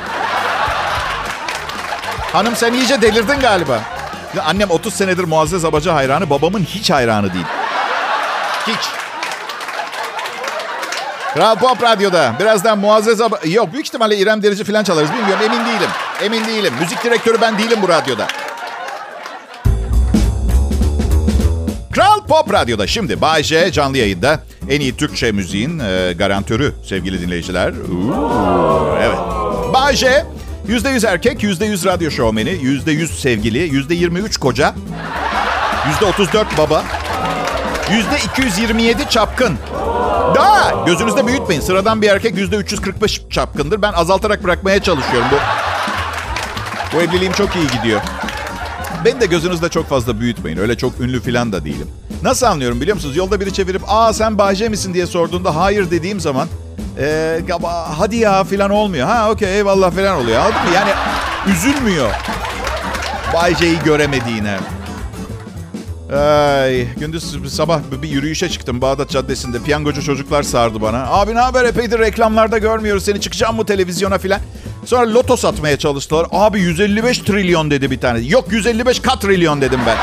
Hanım 2.33 2.57
sen 2.57 2.73
iyice 2.73 3.03
delirdin 3.03 3.41
galiba. 3.41 3.81
Annem 4.45 4.71
30 4.71 4.95
senedir 4.95 5.25
Muazzez 5.25 5.65
Abacı 5.65 5.91
hayranı, 5.91 6.31
babamın 6.31 6.65
hiç 6.65 6.91
hayranı 6.91 7.35
değil. 7.35 7.47
Hiç. 8.67 9.04
Kral 11.35 11.57
Pop 11.57 11.83
Radyo'da. 11.83 12.35
Birazdan 12.41 12.79
Muazzez 12.79 13.21
Ab... 13.21 13.49
Yok 13.49 13.73
büyük 13.73 13.87
ihtimalle 13.87 14.19
İrem 14.19 14.43
Derici 14.43 14.65
falan 14.65 14.85
çalarız. 14.85 15.11
Bilmiyorum 15.13 15.45
emin 15.45 15.67
değilim. 15.67 15.91
Emin 16.23 16.45
değilim. 16.45 16.73
Müzik 16.81 17.05
direktörü 17.05 17.41
ben 17.41 17.59
değilim 17.59 17.79
bu 17.83 17.89
radyoda. 17.89 18.27
Kral 21.93 22.27
Pop 22.29 22.53
Radyo'da 22.53 22.87
şimdi 22.87 23.21
Bay 23.21 23.43
J 23.43 23.73
canlı 23.73 23.99
yayında 23.99 24.41
en 24.71 24.81
iyi 24.81 24.97
Türkçe 24.97 25.33
müziğin 25.33 25.79
e, 25.79 26.13
garantörü 26.13 26.73
sevgili 26.89 27.21
dinleyiciler. 27.21 27.73
Uuu, 27.73 28.97
evet. 29.03 29.19
Bay 29.73 29.97
J 29.97 30.25
%100 30.69 31.09
erkek, 31.09 31.43
%100 31.43 31.85
radyo 31.85 32.11
şovmeni, 32.11 32.51
%100 32.51 33.07
sevgili, 33.07 33.69
%23 33.69 34.39
koca, 34.39 34.75
%34 36.01 36.45
baba, 36.59 36.85
%227 37.89 39.09
çapkın. 39.09 39.59
Daha 40.35 40.85
gözünüzde 40.87 41.27
büyütmeyin. 41.27 41.63
Sıradan 41.63 42.03
bir 42.03 42.09
erkek 42.09 42.35
%345 42.35 43.31
çapkındır. 43.31 43.83
Ben 43.83 43.93
azaltarak 43.93 44.45
bırakmaya 44.45 44.83
çalışıyorum. 44.83 45.29
Bu, 45.33 45.37
bu 46.97 47.03
evliliğim 47.03 47.33
çok 47.33 47.57
iyi 47.57 47.67
gidiyor. 47.69 48.01
Beni 49.05 49.21
de 49.21 49.27
gözünüzde 49.27 49.69
çok 49.69 49.89
fazla 49.89 50.21
büyütmeyin. 50.21 50.59
Öyle 50.59 50.77
çok 50.77 51.01
ünlü 51.01 51.21
falan 51.21 51.53
da 51.53 51.65
değilim. 51.65 51.89
Nasıl 52.23 52.47
anlıyorum 52.47 52.81
biliyor 52.81 52.95
musunuz? 52.95 53.17
Yolda 53.17 53.41
biri 53.41 53.53
çevirip 53.53 53.83
aa 53.87 54.13
sen 54.13 54.39
Bahçe 54.39 54.69
misin 54.69 54.95
diye 54.95 55.07
sorduğunda 55.07 55.57
hayır 55.57 55.91
dediğim 55.91 56.21
zaman 56.21 56.49
ee, 56.99 57.41
hadi 57.99 58.17
ya 58.17 58.45
falan 58.45 58.71
olmuyor. 58.71 59.07
Ha 59.09 59.31
okey 59.31 59.57
eyvallah 59.57 59.91
falan 59.91 60.17
oluyor. 60.17 60.41
Anladın 60.41 60.63
mı? 60.63 60.75
Yani 60.75 60.91
üzülmüyor. 61.57 62.11
Bayce'yi 63.35 63.79
göremediğine. 63.85 64.59
Ay, 66.17 66.87
gündüz 66.97 67.55
sabah 67.55 67.81
bir 68.03 68.09
yürüyüşe 68.09 68.49
çıktım 68.49 68.81
Bağdat 68.81 69.11
Caddesi'nde. 69.11 69.63
Piyangocu 69.63 70.03
çocuklar 70.03 70.43
sardı 70.43 70.81
bana. 70.81 71.07
Abi 71.07 71.35
ne 71.35 71.41
haber 71.41 71.65
epeydir 71.65 71.99
reklamlarda 71.99 72.59
görmüyoruz 72.59 73.05
seni 73.05 73.21
çıkacağım 73.21 73.57
mı 73.57 73.67
televizyona 73.67 74.19
filan. 74.19 74.41
Sonra 74.85 75.15
loto 75.15 75.37
satmaya 75.37 75.79
çalıştılar. 75.79 76.27
Abi 76.33 76.61
155 76.61 77.19
trilyon 77.19 77.71
dedi 77.71 77.91
bir 77.91 78.01
tane. 78.01 78.19
Yok 78.19 78.53
155 78.53 79.01
katrilyon 79.01 79.61
dedim 79.61 79.81
ben. 79.87 79.97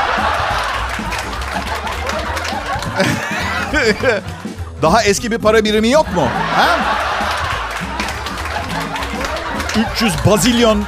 Daha 4.82 5.02
eski 5.02 5.30
bir 5.30 5.38
para 5.38 5.64
birimi 5.64 5.90
yok 5.90 6.14
mu? 6.14 6.28
Ha? 6.54 6.78
300 9.94 10.14
bazilyon 10.26 10.84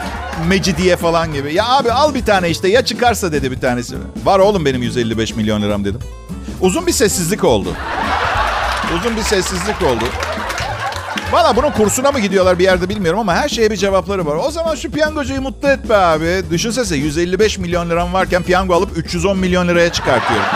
mecidiye 0.48 0.96
falan 0.96 1.32
gibi. 1.32 1.54
Ya 1.54 1.68
abi 1.68 1.92
al 1.92 2.14
bir 2.14 2.24
tane 2.24 2.50
işte 2.50 2.68
ya 2.68 2.84
çıkarsa 2.84 3.32
dedi 3.32 3.50
bir 3.50 3.60
tanesi. 3.60 3.94
Var 4.24 4.38
oğlum 4.38 4.64
benim 4.64 4.82
155 4.82 5.34
milyon 5.34 5.62
liram 5.62 5.84
dedim. 5.84 6.00
Uzun 6.60 6.86
bir 6.86 6.92
sessizlik 6.92 7.44
oldu. 7.44 7.68
Uzun 8.96 9.16
bir 9.16 9.22
sessizlik 9.22 9.82
oldu. 9.82 10.04
Valla 11.32 11.56
bunun 11.56 11.70
kursuna 11.70 12.12
mı 12.12 12.20
gidiyorlar 12.20 12.58
bir 12.58 12.64
yerde 12.64 12.88
bilmiyorum 12.88 13.20
ama 13.20 13.34
her 13.34 13.48
şeye 13.48 13.70
bir 13.70 13.76
cevapları 13.76 14.26
var. 14.26 14.36
O 14.36 14.50
zaman 14.50 14.74
şu 14.74 14.90
piyangocuyu 14.90 15.40
mutlu 15.42 15.68
et 15.68 15.88
be 15.88 15.96
abi. 15.96 16.42
Düşünsene 16.50 16.98
155 16.98 17.58
milyon 17.58 17.90
liram 17.90 18.12
varken 18.12 18.42
piyango 18.42 18.74
alıp 18.74 18.98
310 18.98 19.38
milyon 19.38 19.68
liraya 19.68 19.92
çıkartıyorum. 19.92 20.46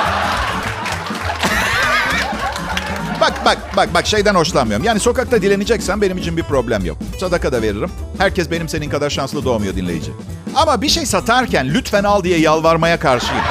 Bak 3.29 3.45
bak 3.45 3.59
bak 3.77 3.95
bak 3.95 4.07
şeyden 4.07 4.35
hoşlanmıyorum. 4.35 4.87
Yani 4.87 5.01
sokakta 5.01 5.43
dileneceksen 5.43 6.01
benim 6.03 6.19
için 6.19 6.37
bir 6.37 6.43
problem 6.43 6.85
yok. 6.85 6.97
Sadaka 7.21 7.53
da 7.53 7.63
veririm. 7.63 7.91
Herkes 8.19 8.51
benim 8.51 8.69
senin 8.69 8.91
kadar 8.91 9.11
şanslı 9.11 9.45
doğmuyor 9.45 9.77
dinleyici. 9.77 10.11
Ama 10.55 10.83
bir 10.83 10.89
şey 10.89 11.07
satarken 11.07 11.69
lütfen 11.75 12.05
al 12.05 12.25
diye 12.25 12.39
yalvarmaya 12.39 12.99
karşıyım. 12.99 13.45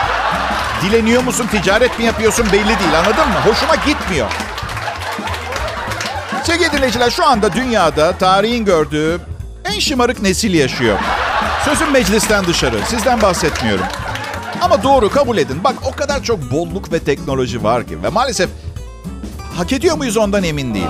Dileniyor 0.84 1.24
musun, 1.24 1.48
ticaret 1.52 2.00
mi 2.00 2.06
yapıyorsun 2.06 2.46
belli 2.46 2.68
değil 2.68 3.00
anladın 3.00 3.28
mı? 3.28 3.40
Hoşuma 3.46 3.76
gitmiyor. 3.76 4.28
Sevgili 6.44 6.72
dinleyiciler 6.72 7.10
şu 7.10 7.26
anda 7.26 7.54
dünyada 7.54 8.12
tarihin 8.12 8.66
gördüğü 8.66 9.20
en 9.66 9.80
şımarık 9.80 10.22
nesil 10.22 10.54
yaşıyor. 10.54 10.98
Sözüm 11.66 11.92
meclisten 11.92 12.46
dışarı. 12.46 12.76
Sizden 12.86 13.22
bahsetmiyorum. 13.22 13.86
Ama 14.62 14.84
doğru 14.84 15.10
kabul 15.10 15.38
edin. 15.38 15.64
Bak 15.64 15.76
o 15.86 15.92
kadar 15.92 16.24
çok 16.24 16.52
bolluk 16.52 16.92
ve 16.92 17.00
teknoloji 17.00 17.64
var 17.64 17.88
ki. 17.88 18.04
Ve 18.04 18.10
maalesef 18.10 18.50
hak 19.58 19.74
ediyor 19.74 19.98
muyuz 19.98 20.18
ondan 20.18 20.44
emin 20.44 20.74
değilim. 20.76 20.90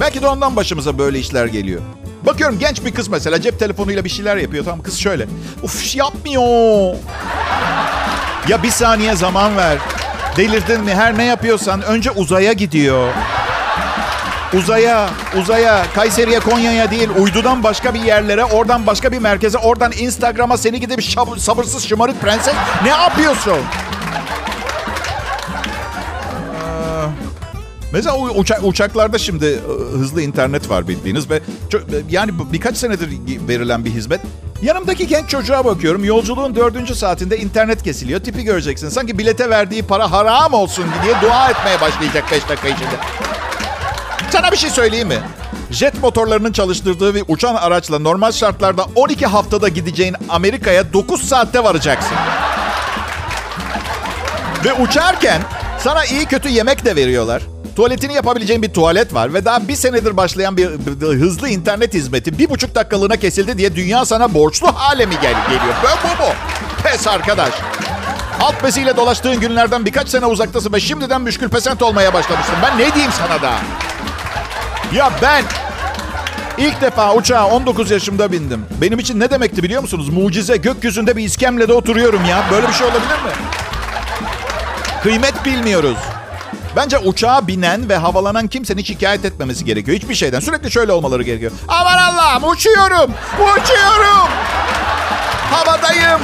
Belki 0.00 0.22
de 0.22 0.26
ondan 0.26 0.56
başımıza 0.56 0.98
böyle 0.98 1.18
işler 1.18 1.46
geliyor. 1.46 1.80
Bakıyorum 2.26 2.58
genç 2.58 2.84
bir 2.84 2.90
kız 2.94 3.08
mesela 3.08 3.40
cep 3.40 3.58
telefonuyla 3.58 4.04
bir 4.04 4.10
şeyler 4.10 4.36
yapıyor. 4.36 4.64
Tamam 4.64 4.82
kız 4.82 4.98
şöyle. 4.98 5.26
Uf 5.62 5.96
yapmıyor. 5.96 6.94
Ya 8.48 8.62
bir 8.62 8.70
saniye 8.70 9.16
zaman 9.16 9.56
ver. 9.56 9.78
Delirdin 10.36 10.80
mi? 10.80 10.94
Her 10.94 11.18
ne 11.18 11.24
yapıyorsan 11.24 11.82
önce 11.82 12.10
uzaya 12.10 12.52
gidiyor. 12.52 13.12
Uzaya, 14.54 15.08
uzaya, 15.40 15.82
Kayseri'ye, 15.94 16.40
Konya'ya 16.40 16.90
değil, 16.90 17.08
uydudan 17.18 17.62
başka 17.62 17.94
bir 17.94 18.00
yerlere, 18.00 18.44
oradan 18.44 18.86
başka 18.86 19.12
bir 19.12 19.18
merkeze, 19.18 19.58
oradan 19.58 19.92
Instagram'a 19.92 20.56
seni 20.56 20.80
gidip 20.80 21.00
şab- 21.00 21.38
sabırsız 21.38 21.84
şımarık 21.88 22.20
prenses. 22.20 22.54
Ne 22.82 22.88
yapıyorsun? 22.88 23.58
Mesela 27.92 28.16
uça- 28.16 28.60
uçaklarda 28.62 29.18
şimdi 29.18 29.46
e, 29.46 29.96
hızlı 29.98 30.22
internet 30.22 30.70
var 30.70 30.88
bildiğiniz 30.88 31.30
ve 31.30 31.40
çok, 31.70 31.82
yani 32.10 32.38
bu 32.38 32.52
birkaç 32.52 32.76
senedir 32.76 33.08
verilen 33.48 33.84
bir 33.84 33.90
hizmet. 33.90 34.20
Yanımdaki 34.62 35.06
genç 35.06 35.28
çocuğa 35.28 35.64
bakıyorum. 35.64 36.04
Yolculuğun 36.04 36.56
dördüncü 36.56 36.94
saatinde 36.94 37.38
internet 37.38 37.82
kesiliyor. 37.82 38.20
Tipi 38.20 38.42
göreceksin. 38.44 38.88
Sanki 38.88 39.18
bilete 39.18 39.50
verdiği 39.50 39.82
para 39.82 40.10
haram 40.12 40.52
olsun 40.54 40.84
diye 41.04 41.14
dua 41.22 41.50
etmeye 41.50 41.80
başlayacak 41.80 42.24
5 42.32 42.48
dakika 42.48 42.68
içinde. 42.68 42.96
Sana 44.30 44.52
bir 44.52 44.56
şey 44.56 44.70
söyleyeyim 44.70 45.08
mi? 45.08 45.18
Jet 45.70 46.02
motorlarının 46.02 46.52
çalıştırdığı 46.52 47.14
bir 47.14 47.24
uçan 47.28 47.54
araçla 47.54 47.98
normal 47.98 48.32
şartlarda 48.32 48.86
12 48.94 49.26
haftada 49.26 49.68
gideceğin 49.68 50.16
Amerika'ya 50.28 50.92
9 50.92 51.28
saatte 51.28 51.64
varacaksın. 51.64 52.16
Ve 54.64 54.72
uçarken 54.72 55.42
sana 55.78 56.04
iyi 56.04 56.24
kötü 56.26 56.48
yemek 56.48 56.84
de 56.84 56.96
veriyorlar. 56.96 57.42
Tuvaletini 57.80 58.14
yapabileceğin 58.14 58.62
bir 58.62 58.72
tuvalet 58.72 59.14
var 59.14 59.34
ve 59.34 59.44
daha 59.44 59.68
bir 59.68 59.76
senedir 59.76 60.16
başlayan 60.16 60.56
bir, 60.56 60.66
hızlı 61.00 61.48
internet 61.48 61.94
hizmeti 61.94 62.38
bir 62.38 62.50
buçuk 62.50 62.74
dakikalığına 62.74 63.16
kesildi 63.16 63.58
diye 63.58 63.76
dünya 63.76 64.04
sana 64.04 64.34
borçlu 64.34 64.66
hale 64.66 65.06
mi 65.06 65.14
gel 65.22 65.34
geliyor? 65.48 65.74
Ben 65.84 65.96
bu 66.04 66.22
mu? 66.22 66.28
Pes 66.82 67.06
arkadaş. 67.06 67.54
Alt 68.40 68.64
besiyle 68.64 68.96
dolaştığın 68.96 69.40
günlerden 69.40 69.86
birkaç 69.86 70.08
sene 70.08 70.26
uzaktasın 70.26 70.72
ve 70.72 70.80
şimdiden 70.80 71.20
müşkül 71.20 71.48
pesent 71.48 71.82
olmaya 71.82 72.14
başlamışsın. 72.14 72.54
Ben 72.62 72.78
ne 72.78 72.94
diyeyim 72.94 73.12
sana 73.12 73.42
da? 73.42 73.52
Ya 74.94 75.10
ben 75.22 75.44
ilk 76.58 76.80
defa 76.80 77.14
uçağa 77.14 77.46
19 77.46 77.90
yaşımda 77.90 78.32
bindim. 78.32 78.66
Benim 78.80 78.98
için 78.98 79.20
ne 79.20 79.30
demekti 79.30 79.62
biliyor 79.62 79.82
musunuz? 79.82 80.08
Mucize 80.08 80.56
gökyüzünde 80.56 81.16
bir 81.16 81.24
iskemlede 81.24 81.72
oturuyorum 81.72 82.24
ya. 82.24 82.44
Böyle 82.52 82.68
bir 82.68 82.72
şey 82.72 82.86
olabilir 82.86 83.22
mi? 83.24 83.32
Kıymet 85.02 85.44
bilmiyoruz. 85.44 85.96
Bence 86.76 86.98
uçağa 86.98 87.46
binen 87.46 87.88
ve 87.88 87.96
havalanan 87.96 88.48
kimsenin 88.48 88.82
şikayet 88.82 89.24
etmemesi 89.24 89.64
gerekiyor. 89.64 89.96
Hiçbir 89.98 90.14
şeyden. 90.14 90.40
Sürekli 90.40 90.70
şöyle 90.70 90.92
olmaları 90.92 91.22
gerekiyor. 91.22 91.52
Aman 91.68 91.98
Allah'ım 91.98 92.44
uçuyorum. 92.48 93.14
Uçuyorum. 93.34 94.28
Havadayım. 95.50 96.20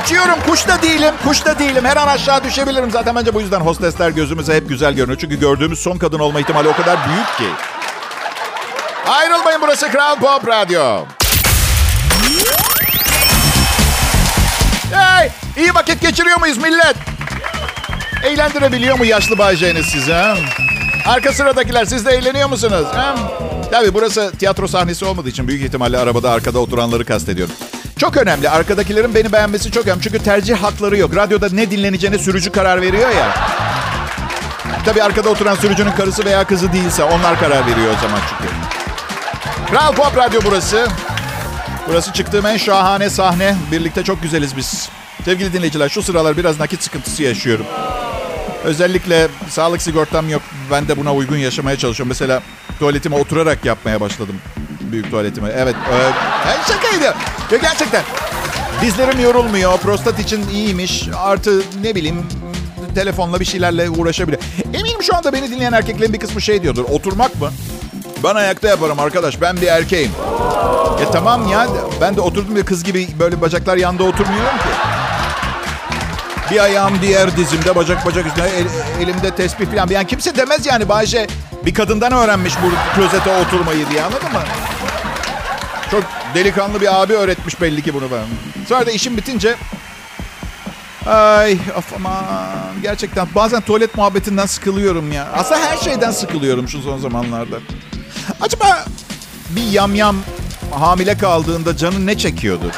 Uçuyorum. 0.00 0.38
Kuş 0.46 0.68
da 0.68 0.82
değilim. 0.82 1.14
Kuş 1.24 1.44
da 1.44 1.58
değilim. 1.58 1.84
Her 1.84 1.96
an 1.96 2.08
aşağı 2.08 2.44
düşebilirim. 2.44 2.90
Zaten 2.90 3.16
bence 3.16 3.34
bu 3.34 3.40
yüzden 3.40 3.60
hostesler 3.60 4.10
gözümüze 4.10 4.54
hep 4.54 4.68
güzel 4.68 4.92
görünüyor. 4.94 5.18
Çünkü 5.20 5.40
gördüğümüz 5.40 5.78
son 5.78 5.98
kadın 5.98 6.18
olma 6.18 6.40
ihtimali 6.40 6.68
o 6.68 6.76
kadar 6.76 6.98
büyük 7.08 7.36
ki. 7.36 7.56
Ayrılmayın 9.06 9.60
burası 9.62 9.90
Kral 9.90 10.16
Pop 10.16 10.48
Radyo. 10.48 11.04
Hey, 14.92 15.30
iyi 15.56 15.74
vakit 15.74 16.00
geçiriyor 16.00 16.40
muyuz 16.40 16.58
millet? 16.58 16.96
Eğlendirebiliyor 18.22 18.98
mu 18.98 19.04
yaşlı 19.04 19.38
baycayınız 19.38 19.86
sizi? 19.86 20.12
Ha? 20.12 20.34
Arka 21.06 21.32
sıradakiler 21.32 21.84
siz 21.84 22.06
de 22.06 22.10
eğleniyor 22.12 22.48
musunuz? 22.48 22.86
Ha? 22.94 23.14
Tabii 23.70 23.94
burası 23.94 24.32
tiyatro 24.38 24.68
sahnesi 24.68 25.04
olmadığı 25.04 25.28
için 25.28 25.48
büyük 25.48 25.62
ihtimalle 25.64 25.98
arabada 25.98 26.30
arkada 26.30 26.58
oturanları 26.58 27.04
kastediyorum. 27.04 27.54
Çok 27.98 28.16
önemli. 28.16 28.50
Arkadakilerin 28.50 29.14
beni 29.14 29.32
beğenmesi 29.32 29.70
çok 29.70 29.86
önemli. 29.86 30.02
Çünkü 30.02 30.18
tercih 30.18 30.56
hakları 30.56 30.98
yok. 30.98 31.16
Radyoda 31.16 31.48
ne 31.52 31.70
dinleneceğine 31.70 32.18
sürücü 32.18 32.52
karar 32.52 32.82
veriyor 32.82 33.10
ya. 33.10 33.34
Tabii 34.84 35.02
arkada 35.02 35.28
oturan 35.28 35.54
sürücünün 35.54 35.90
karısı 35.92 36.24
veya 36.24 36.44
kızı 36.44 36.72
değilse 36.72 37.04
onlar 37.04 37.40
karar 37.40 37.66
veriyor 37.66 37.94
o 37.96 38.00
zaman 38.00 38.18
çünkü. 38.30 38.52
Kral 39.70 39.92
Pop 39.92 40.16
Radyo 40.16 40.40
burası. 40.44 40.86
Burası 41.88 42.12
çıktığım 42.12 42.46
en 42.46 42.56
şahane 42.56 43.10
sahne. 43.10 43.56
Birlikte 43.72 44.04
çok 44.04 44.22
güzeliz 44.22 44.56
biz. 44.56 44.88
Sevgili 45.24 45.52
dinleyiciler 45.52 45.88
şu 45.88 46.02
sıralar 46.02 46.36
biraz 46.36 46.60
nakit 46.60 46.82
sıkıntısı 46.82 47.22
yaşıyorum. 47.22 47.66
Özellikle 48.64 49.28
sağlık 49.48 49.82
sigortam 49.82 50.28
yok. 50.28 50.42
Ben 50.70 50.88
de 50.88 50.96
buna 50.96 51.14
uygun 51.14 51.36
yaşamaya 51.36 51.78
çalışıyorum. 51.78 52.08
Mesela 52.08 52.42
tuvaletime 52.78 53.16
oturarak 53.16 53.64
yapmaya 53.64 54.00
başladım. 54.00 54.36
Büyük 54.80 55.10
tuvaletime. 55.10 55.48
Evet. 55.56 55.74
E, 55.92 56.72
şakaydı. 56.72 57.04
Ya 57.52 57.58
gerçekten. 57.58 58.02
Dizlerim 58.82 59.20
yorulmuyor. 59.20 59.78
Prostat 59.78 60.18
için 60.18 60.48
iyiymiş. 60.48 61.08
Artı 61.18 61.62
ne 61.82 61.94
bileyim 61.94 62.26
telefonla 62.94 63.40
bir 63.40 63.44
şeylerle 63.44 63.90
uğraşabilir. 63.90 64.38
Eminim 64.74 65.02
şu 65.02 65.16
anda 65.16 65.32
beni 65.32 65.50
dinleyen 65.50 65.72
erkeklerin 65.72 66.12
bir 66.12 66.18
kısmı 66.18 66.40
şey 66.40 66.62
diyordur. 66.62 66.84
Oturmak 66.84 67.40
mı? 67.40 67.50
Ben 68.24 68.34
ayakta 68.34 68.68
yaparım 68.68 68.98
arkadaş. 69.00 69.40
Ben 69.40 69.56
bir 69.56 69.66
erkeğim. 69.66 70.10
E 71.00 71.10
tamam 71.12 71.48
ya. 71.48 71.66
Ben 72.00 72.16
de 72.16 72.20
oturdum 72.20 72.56
ya 72.56 72.64
kız 72.64 72.84
gibi 72.84 73.08
böyle 73.20 73.40
bacaklar 73.40 73.76
yanda 73.76 74.02
oturmuyorum 74.02 74.58
ki. 74.58 74.91
Bir 76.50 76.64
ayağım 76.64 76.98
diğer 77.02 77.36
dizimde, 77.36 77.74
bacak 77.76 78.06
bacak 78.06 78.26
üstüne, 78.26 78.46
el- 78.48 79.02
elimde 79.02 79.30
tesbih 79.34 79.66
falan. 79.66 79.88
Yani 79.88 80.06
kimse 80.06 80.36
demez 80.36 80.66
yani 80.66 80.88
Bayşe 80.88 81.26
bir 81.66 81.74
kadından 81.74 82.12
öğrenmiş 82.12 82.54
bu 82.62 82.96
klozete 82.96 83.36
oturmayı 83.36 83.90
diye 83.90 84.02
anladın 84.02 84.32
mı? 84.32 84.42
Çok 85.90 86.04
delikanlı 86.34 86.80
bir 86.80 87.02
abi 87.02 87.12
öğretmiş 87.14 87.60
belli 87.60 87.82
ki 87.82 87.94
bunu 87.94 88.10
bana. 88.10 88.20
Sonra 88.68 88.86
da 88.86 88.90
işim 88.90 89.16
bitince 89.16 89.54
Ay 91.06 91.58
of 91.76 91.92
aman 91.96 92.24
gerçekten 92.82 93.28
bazen 93.34 93.60
tuvalet 93.60 93.96
muhabbetinden 93.96 94.46
sıkılıyorum 94.46 95.12
ya. 95.12 95.28
Aslında 95.36 95.60
her 95.60 95.76
şeyden 95.76 96.10
sıkılıyorum 96.10 96.68
şu 96.68 96.82
son 96.82 96.98
zamanlarda. 96.98 97.56
Acaba 98.40 98.84
bir 99.50 99.62
yamyam 99.62 100.16
hamile 100.70 101.18
kaldığında 101.18 101.76
canı 101.76 102.06
ne 102.06 102.18
çekiyordur? 102.18 102.70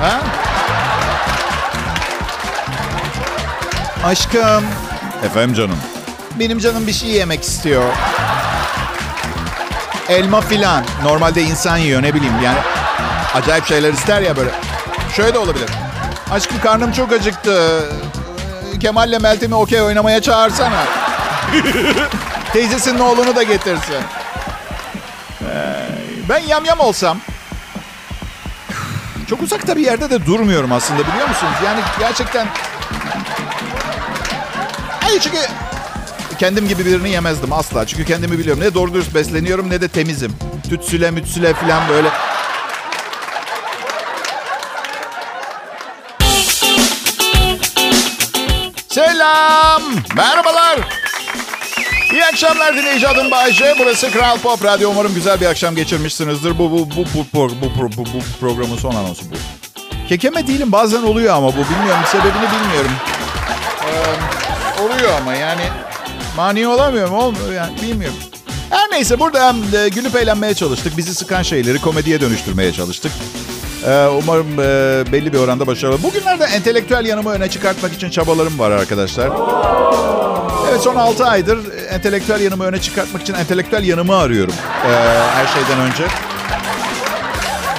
Ha? 0.00 0.20
Aşkım. 4.06 4.64
Efendim 5.24 5.54
canım. 5.54 5.78
Benim 6.38 6.58
canım 6.58 6.86
bir 6.86 6.92
şey 6.92 7.08
yemek 7.08 7.42
istiyor. 7.42 7.84
Elma 10.08 10.40
filan. 10.40 10.84
Normalde 11.02 11.42
insan 11.42 11.76
yiyor 11.76 12.02
ne 12.02 12.14
bileyim 12.14 12.34
yani. 12.44 12.58
Acayip 13.34 13.66
şeyler 13.66 13.92
ister 13.92 14.22
ya 14.22 14.36
böyle. 14.36 14.50
Şöyle 15.16 15.34
de 15.34 15.38
olabilir. 15.38 15.70
Aşkım 16.30 16.60
karnım 16.60 16.92
çok 16.92 17.12
acıktı. 17.12 17.82
Ee, 18.74 18.78
Kemal'le 18.78 19.18
Meltem'i 19.20 19.54
okey 19.54 19.82
oynamaya 19.82 20.22
çağırsana. 20.22 20.84
Teyzesinin 22.52 22.98
oğlunu 22.98 23.36
da 23.36 23.42
getirsin. 23.42 23.94
Ay, 25.40 26.28
Ben 26.28 26.38
yamyam 26.38 26.80
olsam 26.80 27.18
çok 29.30 29.42
uzakta 29.42 29.76
bir 29.76 29.82
yerde 29.82 30.10
de 30.10 30.26
durmuyorum 30.26 30.72
aslında 30.72 31.00
biliyor 31.06 31.28
musunuz? 31.28 31.54
Yani 31.64 31.80
gerçekten... 31.98 32.46
Hayır 35.06 35.20
çünkü 35.20 35.38
kendim 36.38 36.68
gibi 36.68 36.86
birini 36.86 37.10
yemezdim 37.10 37.52
asla. 37.52 37.86
Çünkü 37.86 38.04
kendimi 38.04 38.38
biliyorum. 38.38 38.62
Ne 38.62 38.74
doğru 38.74 38.94
dürüst 38.94 39.14
besleniyorum 39.14 39.70
ne 39.70 39.80
de 39.80 39.88
temizim. 39.88 40.32
Tütsüle 40.70 41.10
mütsüle 41.10 41.54
falan 41.54 41.88
böyle. 41.88 42.08
Selam. 48.88 49.82
Merhabalar. 50.16 50.78
İyi 52.12 52.24
akşamlar 52.24 52.76
dinleyici 52.76 53.08
adım 53.08 53.30
Bayce. 53.30 53.74
Burası 53.78 54.10
Kral 54.10 54.38
Pop 54.38 54.64
Radyo. 54.64 54.90
Umarım 54.90 55.14
güzel 55.14 55.40
bir 55.40 55.46
akşam 55.46 55.74
geçirmişsinizdir. 55.74 56.58
Bu 56.58 56.70
bu 56.70 56.90
bu 56.90 57.04
bu 57.14 57.26
bu, 57.34 57.50
bu, 57.60 57.90
bu, 57.96 58.04
bu 58.04 58.18
programın 58.40 58.76
son 58.76 58.94
anonsu 58.94 59.22
bu. 59.30 59.34
Kekeme 60.08 60.46
değilim 60.46 60.72
bazen 60.72 61.02
oluyor 61.02 61.34
ama 61.34 61.48
bu 61.48 61.60
bilmiyorum 61.70 62.02
sebebini 62.12 62.50
bilmiyorum. 62.52 62.90
Ee, 63.82 64.35
oluyor 64.82 65.12
ama 65.20 65.34
yani 65.34 65.62
mani 66.36 66.68
olamıyorum 66.68 67.14
olmuyor 67.14 67.52
yani 67.52 67.82
bilmiyorum. 67.82 68.18
Her 68.70 68.90
neyse 68.90 69.18
burada 69.18 69.54
e, 69.84 69.88
gülüp 69.88 70.16
eğlenmeye 70.16 70.54
çalıştık. 70.54 70.96
Bizi 70.96 71.14
sıkan 71.14 71.42
şeyleri 71.42 71.80
komediye 71.80 72.20
dönüştürmeye 72.20 72.72
çalıştık. 72.72 73.12
Ee, 73.86 74.06
umarım 74.06 74.52
e, 74.52 74.64
belli 75.12 75.32
bir 75.32 75.38
oranda 75.38 75.66
başarılı. 75.66 76.02
Bugünlerde 76.02 76.44
entelektüel 76.44 77.06
yanımı 77.06 77.30
öne 77.30 77.50
çıkartmak 77.50 77.92
için 77.92 78.10
çabalarım 78.10 78.58
var 78.58 78.70
arkadaşlar. 78.70 79.30
Evet 80.70 80.80
son 80.80 80.96
6 80.96 81.26
aydır 81.26 81.58
entelektüel 81.90 82.40
yanımı 82.40 82.64
öne 82.64 82.80
çıkartmak 82.80 83.22
için 83.22 83.34
entelektüel 83.34 83.84
yanımı 83.84 84.16
arıyorum. 84.16 84.54
Ee, 84.86 84.88
her 85.34 85.46
şeyden 85.46 85.80
önce. 85.80 86.04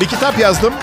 Bir 0.01 0.05
kitap 0.05 0.39
yazdım. 0.39 0.73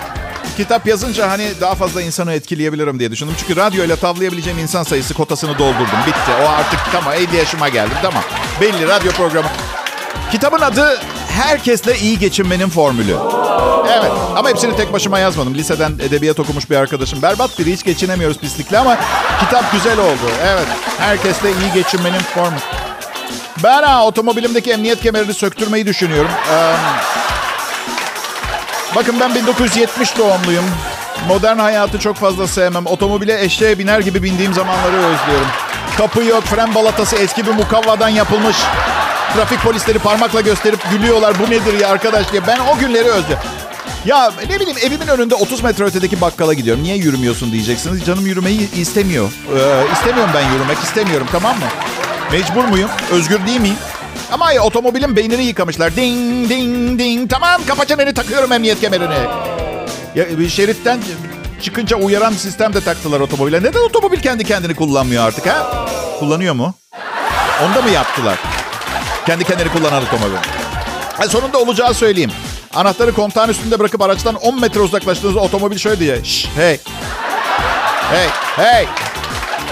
Kitap 0.57 0.87
yazınca 0.87 1.31
hani 1.31 1.51
daha 1.61 1.75
fazla 1.75 2.03
insanı 2.03 2.33
etkileyebilirim 2.33 2.99
diye 2.99 3.11
düşündüm. 3.11 3.35
Çünkü 3.39 3.57
radyoyla 3.57 3.97
tavlayabileceğim 3.97 4.59
insan 4.59 4.83
sayısı 4.83 5.15
kotasını 5.15 5.59
doldurdum. 5.59 5.99
Bitti. 6.07 6.31
O 6.45 6.49
artık 6.49 6.81
tamam 6.93 7.15
50 7.15 7.37
yaşıma 7.37 7.69
geldim. 7.69 7.97
Tamam. 8.03 8.23
Belli 8.61 8.89
radyo 8.89 9.13
programı. 9.13 9.49
Kitabın 10.33 10.61
adı 10.61 11.01
Herkesle 11.35 11.99
iyi 11.99 12.19
geçinmenin 12.19 12.69
formülü. 12.69 13.17
Evet 13.99 14.13
ama 14.37 14.49
hepsini 14.49 14.77
tek 14.77 14.93
başıma 14.93 15.19
yazmadım. 15.19 15.55
Liseden 15.55 15.93
edebiyat 15.93 16.41
okumuş 16.41 16.71
bir 16.71 16.77
arkadaşım. 16.77 17.23
Berbat 17.23 17.59
biri 17.59 17.73
hiç 17.73 17.85
geçinemiyoruz 17.85 18.39
pislikle 18.39 18.79
ama 18.79 18.99
kitap 19.41 19.73
güzel 19.73 19.99
oldu. 19.99 20.31
Evet 20.47 20.67
herkesle 20.99 21.49
iyi 21.51 21.73
geçinmenin 21.75 22.19
formülü. 22.19 22.61
Ben 23.65 23.83
ha, 23.83 24.07
otomobilimdeki 24.07 24.71
emniyet 24.73 25.01
kemerini 25.01 25.35
söktürmeyi 25.35 25.87
düşünüyorum. 25.87 26.31
Ee, 26.53 26.75
bakın 28.97 29.21
ben 29.21 29.35
1970 29.35 30.19
doğumluyum. 30.19 30.65
Modern 31.29 31.59
hayatı 31.59 31.99
çok 31.99 32.17
fazla 32.17 32.47
sevmem. 32.47 32.87
Otomobile 32.87 33.45
eşeğe 33.45 33.79
biner 33.79 34.01
gibi 34.01 34.23
bindiğim 34.23 34.55
zamanları 34.55 34.97
özlüyorum. 34.97 35.47
Kapı 35.99 36.25
yok, 36.25 36.45
fren 36.45 36.75
balatası 36.75 37.17
eski 37.17 37.47
bir 37.47 37.51
mukavvadan 37.53 38.09
yapılmış. 38.09 38.57
Trafik 39.35 39.63
polisleri 39.63 39.99
parmakla 39.99 40.41
gösterip 40.41 40.81
gülüyorlar. 40.91 41.35
Bu 41.39 41.51
nedir 41.51 41.81
ya 41.81 41.89
arkadaş 41.89 42.33
diye. 42.33 42.47
Ben 42.47 42.59
o 42.59 42.79
günleri 42.79 43.09
özlüyorum. 43.09 43.45
Ya 44.05 44.33
ne 44.51 44.61
bileyim 44.61 44.79
evimin 44.83 45.07
önünde 45.07 45.35
30 45.35 45.63
metre 45.63 45.85
ötedeki 45.85 46.21
bakkala 46.21 46.55
gidiyorum. 46.55 46.83
Niye 46.83 46.97
yürümüyorsun 46.97 47.53
diyeceksiniz. 47.53 48.05
Canım 48.05 48.27
yürümeyi 48.27 48.71
istemiyor. 48.75 49.31
Ee, 49.57 49.93
istemiyorum 49.93 50.31
ben 50.35 50.53
yürümek 50.53 50.79
istemiyorum 50.79 51.27
tamam 51.33 51.57
mı? 51.57 51.65
Mecbur 52.33 52.65
muyum? 52.65 52.91
Özgür 53.13 53.47
değil 53.47 53.61
miyim? 53.61 53.77
Ama 54.33 54.53
ya 54.53 54.63
otomobilin 54.63 55.17
beynini 55.17 55.45
yıkamışlar. 55.45 55.97
Ding 55.97 56.51
ding 56.51 56.99
ding. 56.99 57.31
Tamam 57.31 57.61
kapa 57.67 57.85
çeneni 57.85 58.15
takıyorum 58.15 58.53
emniyet 58.53 58.81
kemerini. 58.81 59.19
Ya 60.15 60.39
bir 60.39 60.49
şeritten 60.49 61.01
çıkınca 61.63 61.97
uyaran 61.97 62.33
sistem 62.33 62.75
de 62.75 62.81
taktılar 62.81 63.21
otomobile. 63.21 63.63
Neden 63.63 63.81
otomobil 63.81 64.21
kendi 64.21 64.45
kendini 64.45 64.75
kullanmıyor 64.75 65.27
artık 65.27 65.47
ha? 65.47 65.87
Kullanıyor 66.19 66.55
mu? 66.55 66.75
Onda 67.65 67.83
mı 67.83 67.91
yaptılar? 67.91 68.39
Kendi 69.27 69.45
kendini 69.45 69.69
kullanan 69.69 70.03
otomobil. 70.03 70.37
Yani 71.21 71.31
sonunda 71.31 71.59
olacağı 71.59 71.95
söyleyeyim. 71.95 72.31
Anahtarı 72.75 73.15
kontağın 73.15 73.49
üstünde 73.49 73.79
bırakıp 73.79 74.03
araçtan 74.03 74.35
10 74.35 74.61
metre 74.61 74.81
uzaklaştığınızda 74.81 75.41
otomobil 75.41 75.79
şöyle 75.79 76.01
diye. 76.01 76.25
Şş, 76.25 76.49
hey. 76.57 76.79
Hey, 78.11 78.29
hey. 78.57 78.83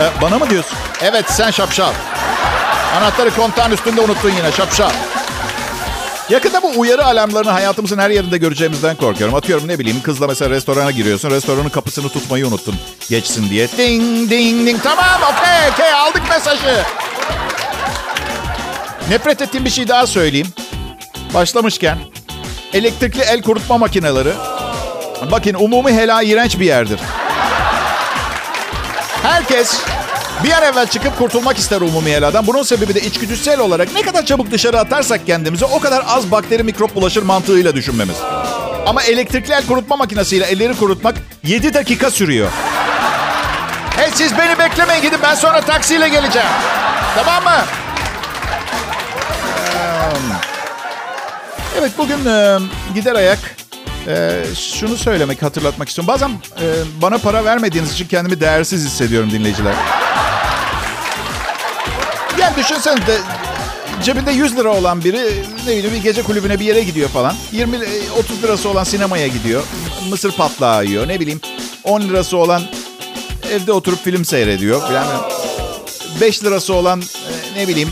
Ee, 0.01 0.23
bana 0.23 0.39
mı 0.39 0.51
diyorsun? 0.51 0.79
Evet 1.03 1.25
sen 1.31 1.51
şapşal. 1.51 1.93
Anahtarı 2.97 3.35
kontağın 3.35 3.71
üstünde 3.73 4.01
unuttun 4.01 4.31
yine 4.31 4.53
şapşal. 4.53 4.91
Yakında 6.29 6.63
bu 6.63 6.73
uyarı 6.77 7.05
alarmlarını 7.07 7.51
hayatımızın 7.51 7.99
her 7.99 8.11
yerinde 8.11 8.39
göreceğimizden 8.39 8.97
korkuyorum. 8.97 9.35
Atıyorum 9.35 9.69
ne 9.69 9.79
bileyim 9.79 10.03
kızla 10.03 10.27
mesela 10.27 10.51
restorana 10.51 10.91
giriyorsun. 10.91 11.31
Restoranın 11.31 11.69
kapısını 11.69 12.09
tutmayı 12.09 12.47
unuttun 12.47 12.75
geçsin 13.11 13.51
diye. 13.51 13.69
Ding 13.69 14.31
ding 14.31 14.67
ding. 14.67 14.83
Tamam 14.83 15.21
okey 15.23 15.71
okey 15.73 15.93
aldık 15.93 16.23
mesajı. 16.31 16.85
Nefret 19.09 19.43
ettiğim 19.43 19.65
bir 19.65 19.71
şey 19.71 19.89
daha 19.89 20.07
söyleyeyim. 20.07 20.49
Başlamışken 21.35 21.99
elektrikli 22.73 23.21
el 23.21 23.43
kurutma 23.43 23.79
makineleri. 23.79 24.33
Bakın 25.31 25.55
umumi 25.55 25.93
helal 25.93 26.27
iğrenç 26.27 26.61
bir 26.61 26.67
yerdir. 26.67 27.01
Herkes 29.23 29.81
bir 30.45 30.53
an 30.53 30.63
evvel 30.63 30.87
çıkıp 30.87 31.19
kurtulmak 31.19 31.59
ister 31.59 31.81
umumi 31.81 32.11
heladan. 32.11 32.47
Bunun 32.47 32.63
sebebi 32.63 32.95
de 32.95 33.01
içgüdüsel 33.01 33.61
olarak 33.61 33.95
ne 33.95 34.03
kadar 34.03 34.27
çabuk 34.27 34.51
dışarı 34.51 34.81
atarsak 34.81 35.27
kendimizi 35.27 35.65
o 35.65 35.81
kadar 35.81 36.05
az 36.07 36.31
bakteri 36.31 36.63
mikrop 36.63 36.95
bulaşır 36.95 37.23
mantığıyla 37.23 37.75
düşünmemiz. 37.75 38.17
Ama 38.87 39.03
elektrikli 39.03 39.53
el 39.53 39.67
kurutma 39.67 39.97
makinesiyle 39.97 40.45
elleri 40.45 40.77
kurutmak 40.77 41.17
7 41.45 41.75
dakika 41.75 42.11
sürüyor. 42.11 42.51
Hey 43.97 44.11
siz 44.15 44.39
beni 44.39 44.59
beklemeyin 44.59 45.03
gidin 45.03 45.19
ben 45.23 45.35
sonra 45.35 45.61
taksiyle 45.61 46.09
geleceğim. 46.09 46.49
Tamam 47.15 47.45
mı? 47.45 47.65
Evet 51.79 51.93
bugün 51.99 52.27
e, 52.27 52.59
gider 52.95 53.15
ayak 53.15 53.39
e, 54.09 54.43
şunu 54.75 54.97
söylemek, 54.97 55.43
hatırlatmak 55.43 55.89
istiyorum. 55.89 56.09
Bazen 56.15 56.29
e, 56.29 56.67
bana 57.03 57.19
para 57.19 57.45
vermediğiniz 57.45 57.93
için 57.93 58.07
kendimi 58.07 58.41
değersiz 58.41 58.85
hissediyorum 58.85 59.31
dinleyiciler. 59.31 59.75
Yani 62.43 62.57
düşünsenize 62.57 63.19
cebinde 64.03 64.33
100 64.33 64.57
lira 64.57 64.71
olan 64.71 65.05
biri 65.05 65.45
ne 65.67 65.73
bileyim 65.73 65.95
bir 65.95 66.03
gece 66.03 66.23
kulübüne 66.23 66.61
bir 66.61 66.65
yere 66.65 66.83
gidiyor 66.83 67.09
falan. 67.09 67.35
20 67.53 67.79
30 68.19 68.43
lirası 68.43 68.69
olan 68.69 68.85
sinemaya 68.85 69.27
gidiyor. 69.27 69.63
Mısır 70.11 70.33
patlağı 70.33 70.85
yiyor 70.85 71.09
ne 71.09 71.21
bileyim. 71.21 71.41
10 71.85 72.01
lirası 72.01 72.37
olan 72.37 72.63
evde 73.53 73.73
oturup 73.73 74.05
film 74.05 74.25
seyrediyor. 74.25 74.93
Yani 74.93 75.09
5 76.21 76.45
lirası 76.45 76.75
olan 76.75 77.03
ne 77.57 77.69
bileyim 77.69 77.91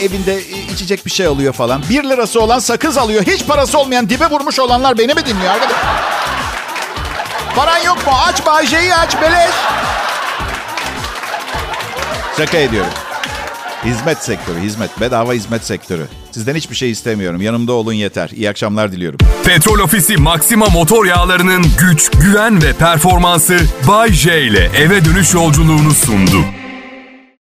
evinde 0.00 0.42
içecek 0.74 1.06
bir 1.06 1.10
şey 1.10 1.26
alıyor 1.26 1.52
falan. 1.52 1.82
1 1.90 2.04
lirası 2.04 2.40
olan 2.40 2.58
sakız 2.58 2.98
alıyor. 2.98 3.22
Hiç 3.26 3.46
parası 3.46 3.78
olmayan 3.78 4.10
dibe 4.10 4.26
vurmuş 4.26 4.58
olanlar 4.58 4.98
beni 4.98 5.14
mi 5.14 5.26
dinliyor 5.26 5.54
arkadaş? 5.54 5.76
Paran 7.56 7.78
yok 7.78 8.06
mu? 8.06 8.12
Aç 8.26 8.46
Bayce'yi 8.46 8.94
aç 8.94 9.20
beleş. 9.20 9.50
Şaka 12.36 12.56
ediyorum. 12.58 12.92
Hizmet 13.84 14.24
sektörü, 14.24 14.60
hizmet. 14.60 15.00
Bedava 15.00 15.32
hizmet 15.32 15.64
sektörü. 15.64 16.06
Sizden 16.30 16.54
hiçbir 16.54 16.76
şey 16.76 16.90
istemiyorum. 16.90 17.40
Yanımda 17.40 17.72
olun 17.72 17.92
yeter. 17.92 18.28
İyi 18.28 18.50
akşamlar 18.50 18.92
diliyorum. 18.92 19.18
Petrol 19.44 19.78
Ofisi 19.78 20.16
Maxima 20.16 20.66
motor 20.66 21.04
yağlarının 21.06 21.64
güç, 21.78 22.10
güven 22.10 22.62
ve 22.62 22.72
performansı 22.72 23.58
Bay 23.88 24.12
J 24.12 24.42
ile 24.42 24.70
eve 24.76 25.04
dönüş 25.04 25.34
yolculuğunu 25.34 25.90
sundu. 25.94 26.44